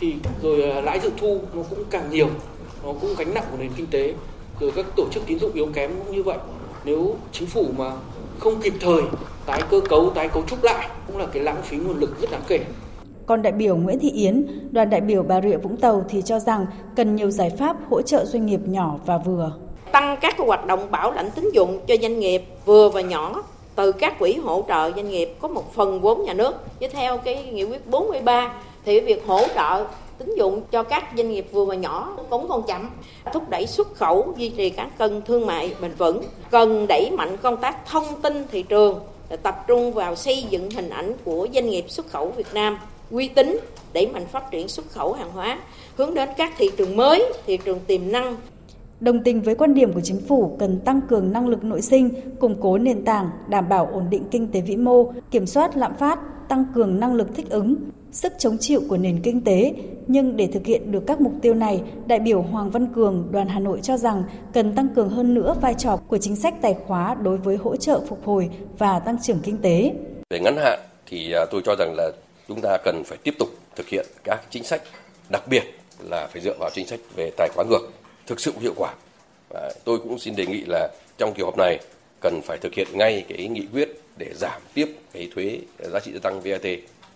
thì 0.00 0.14
rồi 0.42 0.62
ờ, 0.62 0.80
lãi 0.80 1.00
dự 1.00 1.10
thu 1.16 1.40
nó 1.54 1.62
cũng 1.70 1.84
càng 1.90 2.10
nhiều, 2.10 2.28
nó 2.84 2.92
cũng 3.00 3.14
gánh 3.18 3.34
nặng 3.34 3.44
của 3.50 3.56
nền 3.56 3.70
kinh 3.76 3.86
tế. 3.86 4.14
Rồi 4.60 4.72
các 4.76 4.86
tổ 4.96 5.04
chức 5.12 5.22
tín 5.26 5.38
dụng 5.38 5.52
yếu 5.52 5.66
kém 5.74 5.90
cũng 5.98 6.16
như 6.16 6.22
vậy. 6.22 6.38
Nếu 6.84 7.16
chính 7.32 7.48
phủ 7.48 7.66
mà 7.78 7.92
không 8.38 8.60
kịp 8.60 8.74
thời 8.80 9.02
tái 9.46 9.62
cơ 9.70 9.80
cấu, 9.80 10.10
tái 10.10 10.28
cấu 10.28 10.42
trúc 10.48 10.64
lại 10.64 10.88
cũng 11.06 11.18
là 11.18 11.26
cái 11.32 11.42
lãng 11.42 11.62
phí 11.62 11.76
nguồn 11.76 11.98
lực 11.98 12.20
rất 12.20 12.30
đáng 12.30 12.42
kể 12.48 12.64
còn 13.28 13.42
đại 13.42 13.52
biểu 13.52 13.76
Nguyễn 13.76 13.98
Thị 13.98 14.10
Yến, 14.10 14.46
đoàn 14.70 14.90
đại 14.90 15.00
biểu 15.00 15.22
Bà 15.22 15.40
Rịa 15.40 15.56
Vũng 15.56 15.76
Tàu 15.76 16.04
thì 16.08 16.22
cho 16.22 16.38
rằng 16.38 16.66
cần 16.96 17.16
nhiều 17.16 17.30
giải 17.30 17.50
pháp 17.50 17.76
hỗ 17.90 18.02
trợ 18.02 18.24
doanh 18.24 18.46
nghiệp 18.46 18.60
nhỏ 18.64 18.96
và 19.06 19.18
vừa. 19.18 19.52
Tăng 19.92 20.16
các 20.20 20.38
hoạt 20.38 20.66
động 20.66 20.90
bảo 20.90 21.12
lãnh 21.12 21.30
tín 21.30 21.50
dụng 21.52 21.80
cho 21.86 21.94
doanh 22.02 22.18
nghiệp 22.18 22.44
vừa 22.64 22.88
và 22.88 23.00
nhỏ. 23.00 23.42
Từ 23.74 23.92
các 23.92 24.18
quỹ 24.18 24.34
hỗ 24.34 24.64
trợ 24.68 24.90
doanh 24.96 25.08
nghiệp 25.08 25.34
có 25.40 25.48
một 25.48 25.74
phần 25.74 26.00
vốn 26.00 26.24
nhà 26.24 26.32
nước. 26.32 26.54
Như 26.80 26.88
theo 26.88 27.18
cái 27.18 27.44
nghị 27.44 27.64
quyết 27.64 27.90
43 27.90 28.52
thì 28.84 29.00
việc 29.00 29.26
hỗ 29.26 29.40
trợ 29.54 29.84
tín 30.18 30.34
dụng 30.38 30.62
cho 30.70 30.82
các 30.82 31.04
doanh 31.16 31.30
nghiệp 31.30 31.46
vừa 31.52 31.64
và 31.64 31.74
nhỏ 31.74 32.16
cũng 32.30 32.48
còn 32.48 32.62
chậm. 32.62 32.90
Thúc 33.32 33.48
đẩy 33.48 33.66
xuất 33.66 33.94
khẩu 33.94 34.34
duy 34.36 34.48
trì 34.48 34.70
cán 34.70 34.90
cân 34.98 35.22
thương 35.22 35.46
mại 35.46 35.74
bền 35.80 35.92
vững. 35.98 36.22
Cần 36.50 36.86
đẩy 36.88 37.10
mạnh 37.10 37.36
công 37.42 37.56
tác 37.56 37.86
thông 37.86 38.04
tin 38.22 38.44
thị 38.50 38.62
trường 38.62 39.00
tập 39.42 39.64
trung 39.66 39.92
vào 39.92 40.14
xây 40.14 40.42
dựng 40.42 40.70
hình 40.70 40.90
ảnh 40.90 41.12
của 41.24 41.48
doanh 41.54 41.66
nghiệp 41.66 41.84
xuất 41.88 42.08
khẩu 42.10 42.32
Việt 42.36 42.54
Nam 42.54 42.78
uy 43.10 43.28
tín 43.28 43.56
đẩy 43.92 44.06
mạnh 44.06 44.26
phát 44.26 44.50
triển 44.50 44.68
xuất 44.68 44.90
khẩu 44.90 45.12
hàng 45.12 45.30
hóa 45.32 45.58
hướng 45.96 46.14
đến 46.14 46.28
các 46.36 46.52
thị 46.58 46.70
trường 46.76 46.96
mới 46.96 47.32
thị 47.46 47.58
trường 47.64 47.80
tiềm 47.80 48.12
năng 48.12 48.36
Đồng 49.00 49.22
tình 49.22 49.40
với 49.40 49.54
quan 49.54 49.74
điểm 49.74 49.92
của 49.92 50.00
chính 50.00 50.20
phủ 50.20 50.56
cần 50.58 50.80
tăng 50.80 51.00
cường 51.08 51.32
năng 51.32 51.48
lực 51.48 51.64
nội 51.64 51.82
sinh, 51.82 52.10
củng 52.40 52.56
cố 52.60 52.78
nền 52.78 53.04
tảng, 53.04 53.30
đảm 53.48 53.68
bảo 53.68 53.88
ổn 53.92 54.06
định 54.10 54.24
kinh 54.30 54.46
tế 54.52 54.60
vĩ 54.60 54.76
mô, 54.76 55.12
kiểm 55.30 55.46
soát 55.46 55.76
lạm 55.76 55.94
phát, 55.94 56.18
tăng 56.48 56.64
cường 56.74 57.00
năng 57.00 57.14
lực 57.14 57.28
thích 57.36 57.50
ứng, 57.50 57.76
sức 58.12 58.32
chống 58.38 58.58
chịu 58.58 58.82
của 58.88 58.96
nền 58.96 59.20
kinh 59.22 59.40
tế. 59.44 59.74
Nhưng 60.06 60.36
để 60.36 60.46
thực 60.46 60.66
hiện 60.66 60.92
được 60.92 61.06
các 61.06 61.20
mục 61.20 61.32
tiêu 61.42 61.54
này, 61.54 61.82
đại 62.06 62.18
biểu 62.18 62.42
Hoàng 62.42 62.70
Văn 62.70 62.86
Cường, 62.94 63.28
đoàn 63.30 63.48
Hà 63.48 63.60
Nội 63.60 63.80
cho 63.82 63.96
rằng 63.96 64.22
cần 64.52 64.74
tăng 64.74 64.88
cường 64.88 65.08
hơn 65.08 65.34
nữa 65.34 65.54
vai 65.60 65.74
trò 65.74 65.96
của 65.96 66.18
chính 66.18 66.36
sách 66.36 66.54
tài 66.62 66.74
khóa 66.86 67.14
đối 67.14 67.36
với 67.36 67.56
hỗ 67.56 67.76
trợ 67.76 68.00
phục 68.08 68.24
hồi 68.24 68.50
và 68.78 68.98
tăng 68.98 69.16
trưởng 69.22 69.38
kinh 69.42 69.58
tế. 69.58 69.92
Về 70.30 70.40
ngắn 70.40 70.56
hạn 70.56 70.78
thì 71.06 71.32
à, 71.32 71.44
tôi 71.50 71.62
cho 71.64 71.74
rằng 71.78 71.94
là 71.96 72.10
chúng 72.48 72.60
ta 72.60 72.78
cần 72.84 73.02
phải 73.04 73.18
tiếp 73.18 73.34
tục 73.38 73.48
thực 73.76 73.88
hiện 73.88 74.06
các 74.24 74.40
chính 74.50 74.64
sách, 74.64 74.82
đặc 75.28 75.42
biệt 75.48 75.62
là 76.00 76.26
phải 76.26 76.42
dựa 76.42 76.56
vào 76.58 76.70
chính 76.74 76.86
sách 76.86 77.00
về 77.16 77.30
tài 77.36 77.48
khóa 77.54 77.64
ngược 77.64 77.88
thực 78.26 78.40
sự 78.40 78.52
hiệu 78.60 78.72
quả. 78.76 78.94
Và 79.48 79.72
tôi 79.84 79.98
cũng 79.98 80.18
xin 80.18 80.36
đề 80.36 80.46
nghị 80.46 80.64
là 80.66 80.88
trong 81.18 81.34
kỳ 81.34 81.42
họp 81.42 81.58
này 81.58 81.78
cần 82.20 82.40
phải 82.44 82.58
thực 82.58 82.74
hiện 82.74 82.88
ngay 82.92 83.24
cái 83.28 83.48
nghị 83.48 83.66
quyết 83.72 83.88
để 84.16 84.32
giảm 84.34 84.62
tiếp 84.74 84.88
cái 85.12 85.30
thuế 85.34 85.60
giá 85.92 86.00
trị 86.00 86.12
gia 86.12 86.20
tăng 86.20 86.40
VAT 86.40 86.64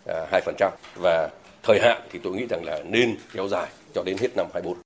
2% 0.07 0.53
à, 0.61 0.71
và 0.97 1.29
thời 1.63 1.81
hạn 1.81 2.03
thì 2.13 2.19
tôi 2.23 2.33
nghĩ 2.33 2.47
rằng 2.51 2.65
là 2.65 2.83
nên 2.89 3.17
kéo 3.35 3.49
dài 3.49 3.69
cho 3.95 4.03
đến 4.03 4.17
hết 4.19 4.37
năm 4.37 4.47
24. 4.53 4.79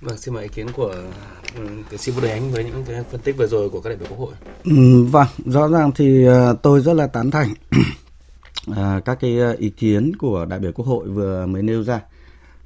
Vâng, 0.00 0.18
xin 0.18 0.34
mời 0.34 0.42
ý 0.42 0.48
kiến 0.54 0.66
của 0.76 0.94
ừ, 1.56 1.66
tiến 1.90 1.98
sĩ 1.98 2.12
Vũ 2.12 2.20
Đề 2.20 2.30
Ánh 2.30 2.50
với 2.50 2.64
những 2.64 2.84
cái 2.88 3.02
phân 3.10 3.20
tích 3.20 3.36
vừa 3.36 3.46
rồi 3.46 3.70
của 3.70 3.80
các 3.80 3.90
đại 3.90 3.96
biểu 3.96 4.08
Quốc 4.08 4.18
hội. 4.18 4.34
Ừ, 4.64 5.04
vâng, 5.04 5.26
rõ 5.46 5.68
ràng 5.68 5.92
thì 5.96 6.26
à, 6.26 6.52
tôi 6.62 6.80
rất 6.80 6.92
là 6.92 7.06
tán 7.06 7.30
thành 7.30 7.54
à, 8.66 9.00
các 9.04 9.18
cái 9.20 9.38
ờ, 9.38 9.52
ý 9.52 9.70
kiến 9.70 10.16
của 10.16 10.44
đại 10.44 10.58
biểu 10.58 10.72
Quốc 10.72 10.86
hội 10.86 11.08
vừa 11.08 11.46
mới 11.46 11.62
nêu 11.62 11.82
ra. 11.82 12.00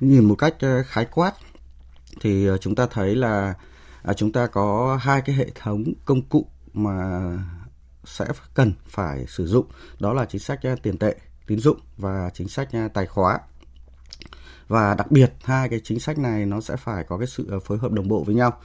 Nhìn 0.00 0.24
một 0.24 0.34
cách 0.34 0.54
ờ, 0.60 0.82
khái 0.82 1.04
quát 1.04 1.32
thì 2.20 2.46
ờ, 2.46 2.58
chúng 2.58 2.74
ta 2.74 2.86
thấy 2.86 3.14
là 3.14 3.54
à, 4.02 4.12
chúng 4.12 4.32
ta 4.32 4.46
có 4.46 4.98
hai 5.02 5.20
cái 5.20 5.36
hệ 5.36 5.50
thống 5.54 5.84
công 6.04 6.22
cụ 6.22 6.46
mà 6.72 7.22
sẽ 8.04 8.26
cần 8.54 8.72
phải 8.86 9.26
sử 9.28 9.46
dụng. 9.46 9.66
Đó 10.00 10.12
là 10.12 10.24
chính 10.24 10.40
sách 10.40 10.60
tiền 10.82 10.98
tệ 10.98 11.16
tín 11.46 11.58
dụng 11.58 11.78
và 11.96 12.30
chính 12.34 12.48
sách 12.48 12.68
tài 12.94 13.06
khóa. 13.06 13.38
Và 14.68 14.94
đặc 14.94 15.10
biệt 15.10 15.32
hai 15.44 15.68
cái 15.68 15.80
chính 15.84 16.00
sách 16.00 16.18
này 16.18 16.46
nó 16.46 16.60
sẽ 16.60 16.76
phải 16.76 17.04
có 17.04 17.18
cái 17.18 17.26
sự 17.26 17.58
phối 17.64 17.78
hợp 17.78 17.92
đồng 17.92 18.08
bộ 18.08 18.24
với 18.24 18.34
nhau 18.34 18.58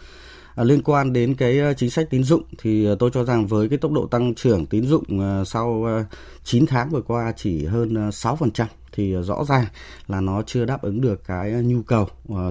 à, 0.56 0.64
liên 0.64 0.82
quan 0.84 1.14
đến 1.14 1.36
cái 1.36 1.60
ờ, 1.60 1.74
chính 1.74 1.90
sách 1.90 2.10
tín 2.10 2.24
dụng 2.24 2.44
thì 2.58 2.86
ờ, 2.86 2.96
tôi 3.00 3.10
cho 3.14 3.24
rằng 3.24 3.48
với 3.48 3.70
cái 3.70 3.78
tốc 3.78 3.92
độ 3.92 4.08
tăng 4.08 4.36
trưởng 4.36 4.66
tín 4.66 4.88
dụng 4.88 5.20
ờ, 5.20 5.44
sau 5.46 5.88
9 6.44 6.66
tháng 6.66 6.90
vừa 6.90 7.02
qua 7.02 7.34
chỉ 7.38 7.66
hơn 7.66 8.10
6% 8.10 8.66
thì 8.92 9.14
rõ 9.14 9.44
ràng 9.48 9.66
là 10.08 10.22
nó 10.22 10.42
chưa 10.42 10.66
đáp 10.66 10.82
ứng 10.82 11.02
được 11.02 11.22
cái 11.26 11.52
nhu 11.52 11.82
cầu 11.82 12.08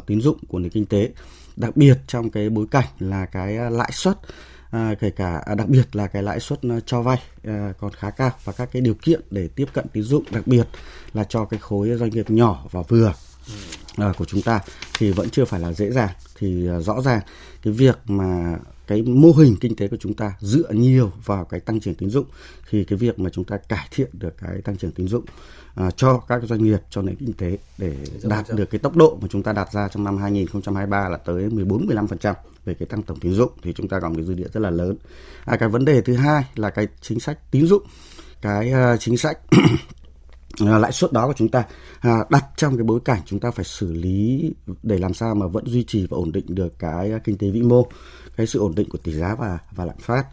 tín 0.06 0.20
dụng 0.20 0.38
của 0.48 0.58
nền 0.58 0.70
kinh 0.70 0.86
tế. 0.86 1.10
Đặc 1.56 1.76
biệt 1.76 1.98
trong 2.06 2.30
cái 2.30 2.50
bối 2.50 2.66
cảnh 2.70 2.86
là 2.98 3.26
cái 3.26 3.70
lãi 3.70 3.90
suất 3.92 4.16
à, 4.70 4.94
kể 5.00 5.10
cả 5.10 5.42
à, 5.46 5.54
đặc 5.54 5.68
biệt 5.68 5.96
là 5.96 6.06
cái 6.06 6.22
lãi 6.22 6.40
suất 6.40 6.60
cho 6.86 7.02
vay 7.02 7.18
à, 7.44 7.72
còn 7.78 7.90
khá 7.92 8.10
cao 8.10 8.30
và 8.44 8.52
các 8.52 8.68
cái 8.72 8.82
điều 8.82 8.94
kiện 8.94 9.20
để 9.30 9.48
tiếp 9.48 9.66
cận 9.72 9.86
tín 9.92 10.02
dụng 10.02 10.24
đặc 10.30 10.46
biệt 10.46 10.68
là 11.12 11.24
cho 11.24 11.44
cái 11.44 11.60
khối 11.60 11.88
doanh 11.88 12.10
nghiệp 12.10 12.30
nhỏ 12.30 12.64
và 12.70 12.82
vừa 12.82 13.12
của 14.18 14.24
chúng 14.24 14.42
ta 14.42 14.60
thì 14.98 15.10
vẫn 15.10 15.30
chưa 15.30 15.44
phải 15.44 15.60
là 15.60 15.72
dễ 15.72 15.90
dàng. 15.90 16.10
Thì 16.38 16.68
à, 16.68 16.80
rõ 16.80 17.02
ràng 17.02 17.20
cái 17.62 17.72
việc 17.72 17.98
mà 18.06 18.58
cái 18.86 19.02
mô 19.02 19.32
hình 19.32 19.56
kinh 19.60 19.76
tế 19.76 19.88
của 19.88 19.96
chúng 20.00 20.14
ta 20.14 20.32
dựa 20.40 20.70
nhiều 20.70 21.12
vào 21.24 21.44
cái 21.44 21.60
tăng 21.60 21.80
trưởng 21.80 21.94
tín 21.94 22.10
dụng 22.10 22.26
thì 22.70 22.84
cái 22.84 22.98
việc 22.98 23.18
mà 23.18 23.30
chúng 23.30 23.44
ta 23.44 23.56
cải 23.56 23.88
thiện 23.90 24.08
được 24.12 24.34
cái 24.38 24.60
tăng 24.62 24.76
trưởng 24.76 24.90
tín 24.90 25.08
dụng 25.08 25.24
uh, 25.86 25.96
cho 25.96 26.18
các 26.18 26.42
doanh 26.42 26.64
nghiệp 26.64 26.78
cho 26.90 27.02
nền 27.02 27.16
kinh 27.16 27.32
tế 27.32 27.58
để 27.78 27.96
đạt 28.22 28.46
được 28.54 28.70
cái 28.70 28.78
tốc 28.78 28.96
độ 28.96 29.18
mà 29.22 29.28
chúng 29.30 29.42
ta 29.42 29.52
đặt 29.52 29.72
ra 29.72 29.88
trong 29.88 30.04
năm 30.04 30.18
2023 30.18 31.08
là 31.08 31.16
tới 31.16 31.50
14 31.50 31.86
15% 31.86 32.34
về 32.64 32.74
cái 32.74 32.86
tăng 32.86 33.02
tổng 33.02 33.20
tín 33.20 33.32
dụng 33.32 33.52
thì 33.62 33.72
chúng 33.72 33.88
ta 33.88 34.00
còn 34.00 34.14
cái 34.14 34.24
dư 34.24 34.34
địa 34.34 34.48
rất 34.52 34.60
là 34.60 34.70
lớn. 34.70 34.96
À, 35.44 35.56
cái 35.56 35.68
vấn 35.68 35.84
đề 35.84 36.00
thứ 36.00 36.14
hai 36.14 36.44
là 36.56 36.70
cái 36.70 36.88
chính 37.00 37.20
sách 37.20 37.50
tín 37.50 37.66
dụng. 37.66 37.82
Cái 38.40 38.72
uh, 38.72 39.00
chính 39.00 39.16
sách 39.16 39.38
À, 39.50 39.97
lãi 40.60 40.92
suất 40.92 41.12
đó 41.12 41.26
của 41.26 41.34
chúng 41.36 41.48
ta 41.48 41.64
à, 42.00 42.16
đặt 42.30 42.44
trong 42.56 42.76
cái 42.76 42.84
bối 42.84 43.00
cảnh 43.04 43.20
chúng 43.26 43.40
ta 43.40 43.50
phải 43.50 43.64
xử 43.64 43.92
lý 43.92 44.52
để 44.82 44.98
làm 44.98 45.14
sao 45.14 45.34
mà 45.34 45.46
vẫn 45.46 45.66
duy 45.66 45.84
trì 45.84 46.06
và 46.06 46.14
ổn 46.16 46.32
định 46.32 46.44
được 46.48 46.78
cái 46.78 47.12
kinh 47.24 47.38
tế 47.38 47.50
vĩ 47.50 47.62
mô 47.62 47.86
cái 48.36 48.46
sự 48.46 48.60
ổn 48.60 48.74
định 48.74 48.88
của 48.88 48.98
tỷ 48.98 49.12
giá 49.12 49.34
và 49.34 49.58
và 49.70 49.84
lạm 49.84 49.98
phát 49.98 50.26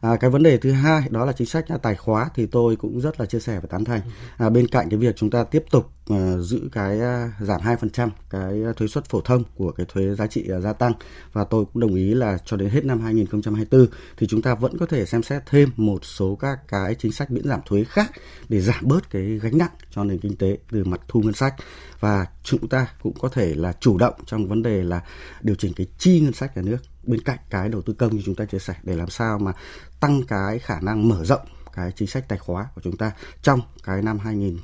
À, 0.00 0.16
cái 0.16 0.30
vấn 0.30 0.42
đề 0.42 0.58
thứ 0.58 0.72
hai 0.72 1.02
đó 1.10 1.24
là 1.24 1.32
chính 1.32 1.46
sách 1.46 1.68
à, 1.68 1.76
tài 1.76 1.94
khóa 1.94 2.30
thì 2.34 2.46
tôi 2.46 2.76
cũng 2.76 3.00
rất 3.00 3.20
là 3.20 3.26
chia 3.26 3.40
sẻ 3.40 3.60
và 3.60 3.66
tán 3.70 3.84
thành. 3.84 4.00
À, 4.36 4.50
bên 4.50 4.66
cạnh 4.66 4.90
cái 4.90 4.98
việc 4.98 5.16
chúng 5.16 5.30
ta 5.30 5.44
tiếp 5.44 5.64
tục 5.70 5.90
uh, 6.12 6.40
giữ 6.40 6.68
cái 6.72 6.96
uh, 6.96 7.48
giảm 7.48 7.60
2% 7.60 8.10
cái 8.30 8.54
thuế 8.76 8.88
suất 8.88 9.04
phổ 9.04 9.20
thông 9.20 9.42
của 9.54 9.72
cái 9.72 9.86
thuế 9.88 10.14
giá 10.14 10.26
trị 10.26 10.48
uh, 10.56 10.62
gia 10.62 10.72
tăng. 10.72 10.92
Và 11.32 11.44
tôi 11.44 11.64
cũng 11.64 11.80
đồng 11.80 11.94
ý 11.94 12.14
là 12.14 12.38
cho 12.44 12.56
đến 12.56 12.70
hết 12.70 12.84
năm 12.84 13.00
2024 13.00 13.86
thì 14.16 14.26
chúng 14.26 14.42
ta 14.42 14.54
vẫn 14.54 14.78
có 14.78 14.86
thể 14.86 15.06
xem 15.06 15.22
xét 15.22 15.42
thêm 15.46 15.70
một 15.76 16.04
số 16.04 16.36
các 16.36 16.58
cái 16.68 16.94
chính 16.94 17.12
sách 17.12 17.30
miễn 17.30 17.48
giảm 17.48 17.60
thuế 17.66 17.84
khác 17.84 18.10
để 18.48 18.60
giảm 18.60 18.88
bớt 18.88 19.10
cái 19.10 19.22
gánh 19.22 19.58
nặng 19.58 19.72
cho 19.90 20.04
nền 20.04 20.18
kinh 20.18 20.36
tế 20.36 20.58
từ 20.70 20.84
mặt 20.84 21.00
thu 21.08 21.20
ngân 21.20 21.34
sách. 21.34 21.54
Và 22.00 22.26
chúng 22.42 22.68
ta 22.68 22.86
cũng 23.02 23.14
có 23.20 23.28
thể 23.28 23.54
là 23.54 23.72
chủ 23.80 23.98
động 23.98 24.14
trong 24.26 24.48
vấn 24.48 24.62
đề 24.62 24.82
là 24.82 25.02
điều 25.40 25.56
chỉnh 25.56 25.72
cái 25.76 25.86
chi 25.98 26.20
ngân 26.20 26.32
sách 26.32 26.56
nhà 26.56 26.62
nước 26.62 26.78
bên 27.02 27.20
cạnh 27.20 27.38
cái 27.50 27.68
đầu 27.68 27.82
tư 27.82 27.92
công 27.92 28.16
như 28.16 28.22
chúng 28.24 28.34
ta 28.34 28.44
chia 28.44 28.58
sẻ 28.58 28.74
để 28.82 28.96
làm 28.96 29.10
sao 29.10 29.38
mà 29.38 29.52
tăng 30.00 30.22
cái 30.28 30.58
khả 30.58 30.80
năng 30.80 31.08
mở 31.08 31.24
rộng 31.24 31.46
cái 31.76 31.92
chính 31.96 32.08
sách 32.08 32.28
tài 32.28 32.38
khóa 32.38 32.66
của 32.74 32.80
chúng 32.84 32.96
ta 32.96 33.12
trong 33.42 33.60
cái 33.84 34.02
năm 34.02 34.18
2000 34.18 34.58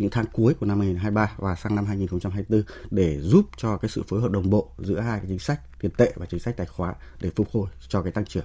những 0.00 0.10
tháng 0.10 0.24
cuối 0.32 0.54
của 0.54 0.66
năm 0.66 0.80
2023 0.80 1.32
và 1.36 1.54
sang 1.54 1.76
năm 1.76 1.86
2024 1.86 2.62
để 2.90 3.20
giúp 3.20 3.44
cho 3.56 3.76
cái 3.76 3.88
sự 3.88 4.02
phối 4.08 4.20
hợp 4.20 4.30
đồng 4.30 4.50
bộ 4.50 4.68
giữa 4.78 5.00
hai 5.00 5.18
cái 5.18 5.26
chính 5.28 5.38
sách 5.38 5.60
tiền 5.80 5.90
tệ 5.96 6.12
và 6.16 6.26
chính 6.26 6.40
sách 6.40 6.56
tài 6.56 6.66
khóa 6.66 6.94
để 7.20 7.30
phục 7.36 7.48
hồi 7.52 7.68
cho 7.88 8.02
cái 8.02 8.12
tăng 8.12 8.24
trưởng. 8.24 8.44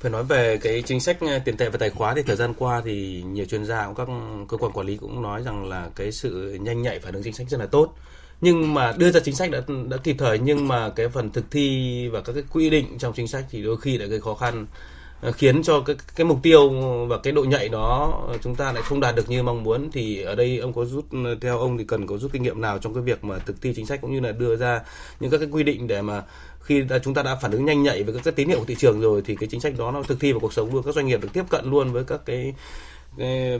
Phải 0.00 0.10
nói 0.10 0.24
về 0.24 0.58
cái 0.62 0.82
chính 0.86 1.00
sách 1.00 1.20
à, 1.20 1.38
tiền 1.44 1.56
tệ 1.56 1.68
và 1.68 1.78
tài 1.78 1.90
khóa 1.90 2.14
thì 2.14 2.22
thời 2.22 2.36
gian 2.36 2.54
qua 2.54 2.82
thì 2.84 3.22
nhiều 3.26 3.44
chuyên 3.44 3.64
gia 3.64 3.86
cũng 3.86 3.94
các 3.96 4.08
cơ 4.48 4.56
quan 4.56 4.72
quản 4.72 4.86
lý 4.86 4.96
cũng 4.96 5.22
nói 5.22 5.42
rằng 5.42 5.68
là 5.68 5.90
cái 5.94 6.12
sự 6.12 6.58
nhanh 6.60 6.82
nhạy 6.82 6.98
phản 6.98 7.14
ứng 7.14 7.22
chính 7.22 7.34
sách 7.34 7.50
rất 7.50 7.60
là 7.60 7.66
tốt 7.66 7.94
nhưng 8.40 8.74
mà 8.74 8.92
đưa 8.96 9.10
ra 9.10 9.20
chính 9.20 9.34
sách 9.34 9.50
đã 9.50 9.60
đã 9.88 9.96
kịp 9.96 10.16
thời, 10.18 10.38
nhưng 10.38 10.68
mà 10.68 10.90
cái 10.90 11.08
phần 11.08 11.30
thực 11.30 11.50
thi 11.50 12.08
và 12.08 12.20
các 12.20 12.32
cái 12.32 12.42
quy 12.52 12.70
định 12.70 12.98
trong 12.98 13.12
chính 13.12 13.28
sách 13.28 13.44
thì 13.50 13.62
đôi 13.62 13.76
khi 13.80 13.98
lại 13.98 14.08
gây 14.08 14.20
khó 14.20 14.34
khăn 14.34 14.66
Ờ, 15.20 15.32
khiến 15.32 15.62
cho 15.62 15.80
cái 15.80 15.96
cái 16.16 16.24
mục 16.24 16.38
tiêu 16.42 16.70
và 17.08 17.18
cái 17.18 17.32
độ 17.32 17.44
nhạy 17.44 17.68
đó 17.68 18.20
ờ, 18.28 18.38
chúng 18.42 18.54
ta 18.54 18.72
lại 18.72 18.82
không 18.82 19.00
đạt 19.00 19.16
được 19.16 19.30
như 19.30 19.42
mong 19.42 19.62
muốn 19.62 19.90
thì 19.92 20.22
ở 20.22 20.34
đây 20.34 20.58
ông 20.58 20.72
có 20.72 20.84
rút 20.84 21.04
ờ, 21.24 21.34
theo 21.40 21.58
ông 21.58 21.78
thì 21.78 21.84
cần 21.84 22.06
có 22.06 22.18
rút 22.18 22.32
kinh 22.32 22.42
nghiệm 22.42 22.60
nào 22.60 22.78
trong 22.78 22.94
cái 22.94 23.02
việc 23.02 23.24
mà 23.24 23.38
thực 23.38 23.62
thi 23.62 23.72
chính 23.76 23.86
sách 23.86 24.00
cũng 24.00 24.12
như 24.12 24.20
là 24.20 24.32
đưa 24.32 24.56
ra 24.56 24.80
những 25.20 25.30
các 25.30 25.38
cái 25.38 25.48
quy 25.52 25.62
định 25.62 25.86
để 25.86 26.02
mà 26.02 26.22
khi 26.60 26.82
đã, 26.82 26.98
chúng 26.98 27.14
ta 27.14 27.22
đã 27.22 27.36
phản 27.36 27.50
ứng 27.50 27.64
nhanh 27.64 27.82
nhạy 27.82 28.02
với 28.02 28.14
các 28.14 28.24
cái 28.24 28.32
tín 28.32 28.48
hiệu 28.48 28.58
của 28.58 28.64
thị 28.64 28.76
trường 28.78 29.00
rồi 29.00 29.22
thì 29.24 29.36
cái 29.36 29.48
chính 29.50 29.60
sách 29.60 29.72
đó 29.78 29.90
nó 29.90 30.02
thực 30.02 30.20
thi 30.20 30.32
vào 30.32 30.40
cuộc 30.40 30.52
sống 30.52 30.74
luôn 30.74 30.82
các 30.82 30.94
doanh 30.94 31.06
nghiệp 31.06 31.20
được 31.22 31.32
tiếp 31.32 31.44
cận 31.50 31.70
luôn 31.70 31.92
với 31.92 32.04
các 32.04 32.20
cái 32.26 32.54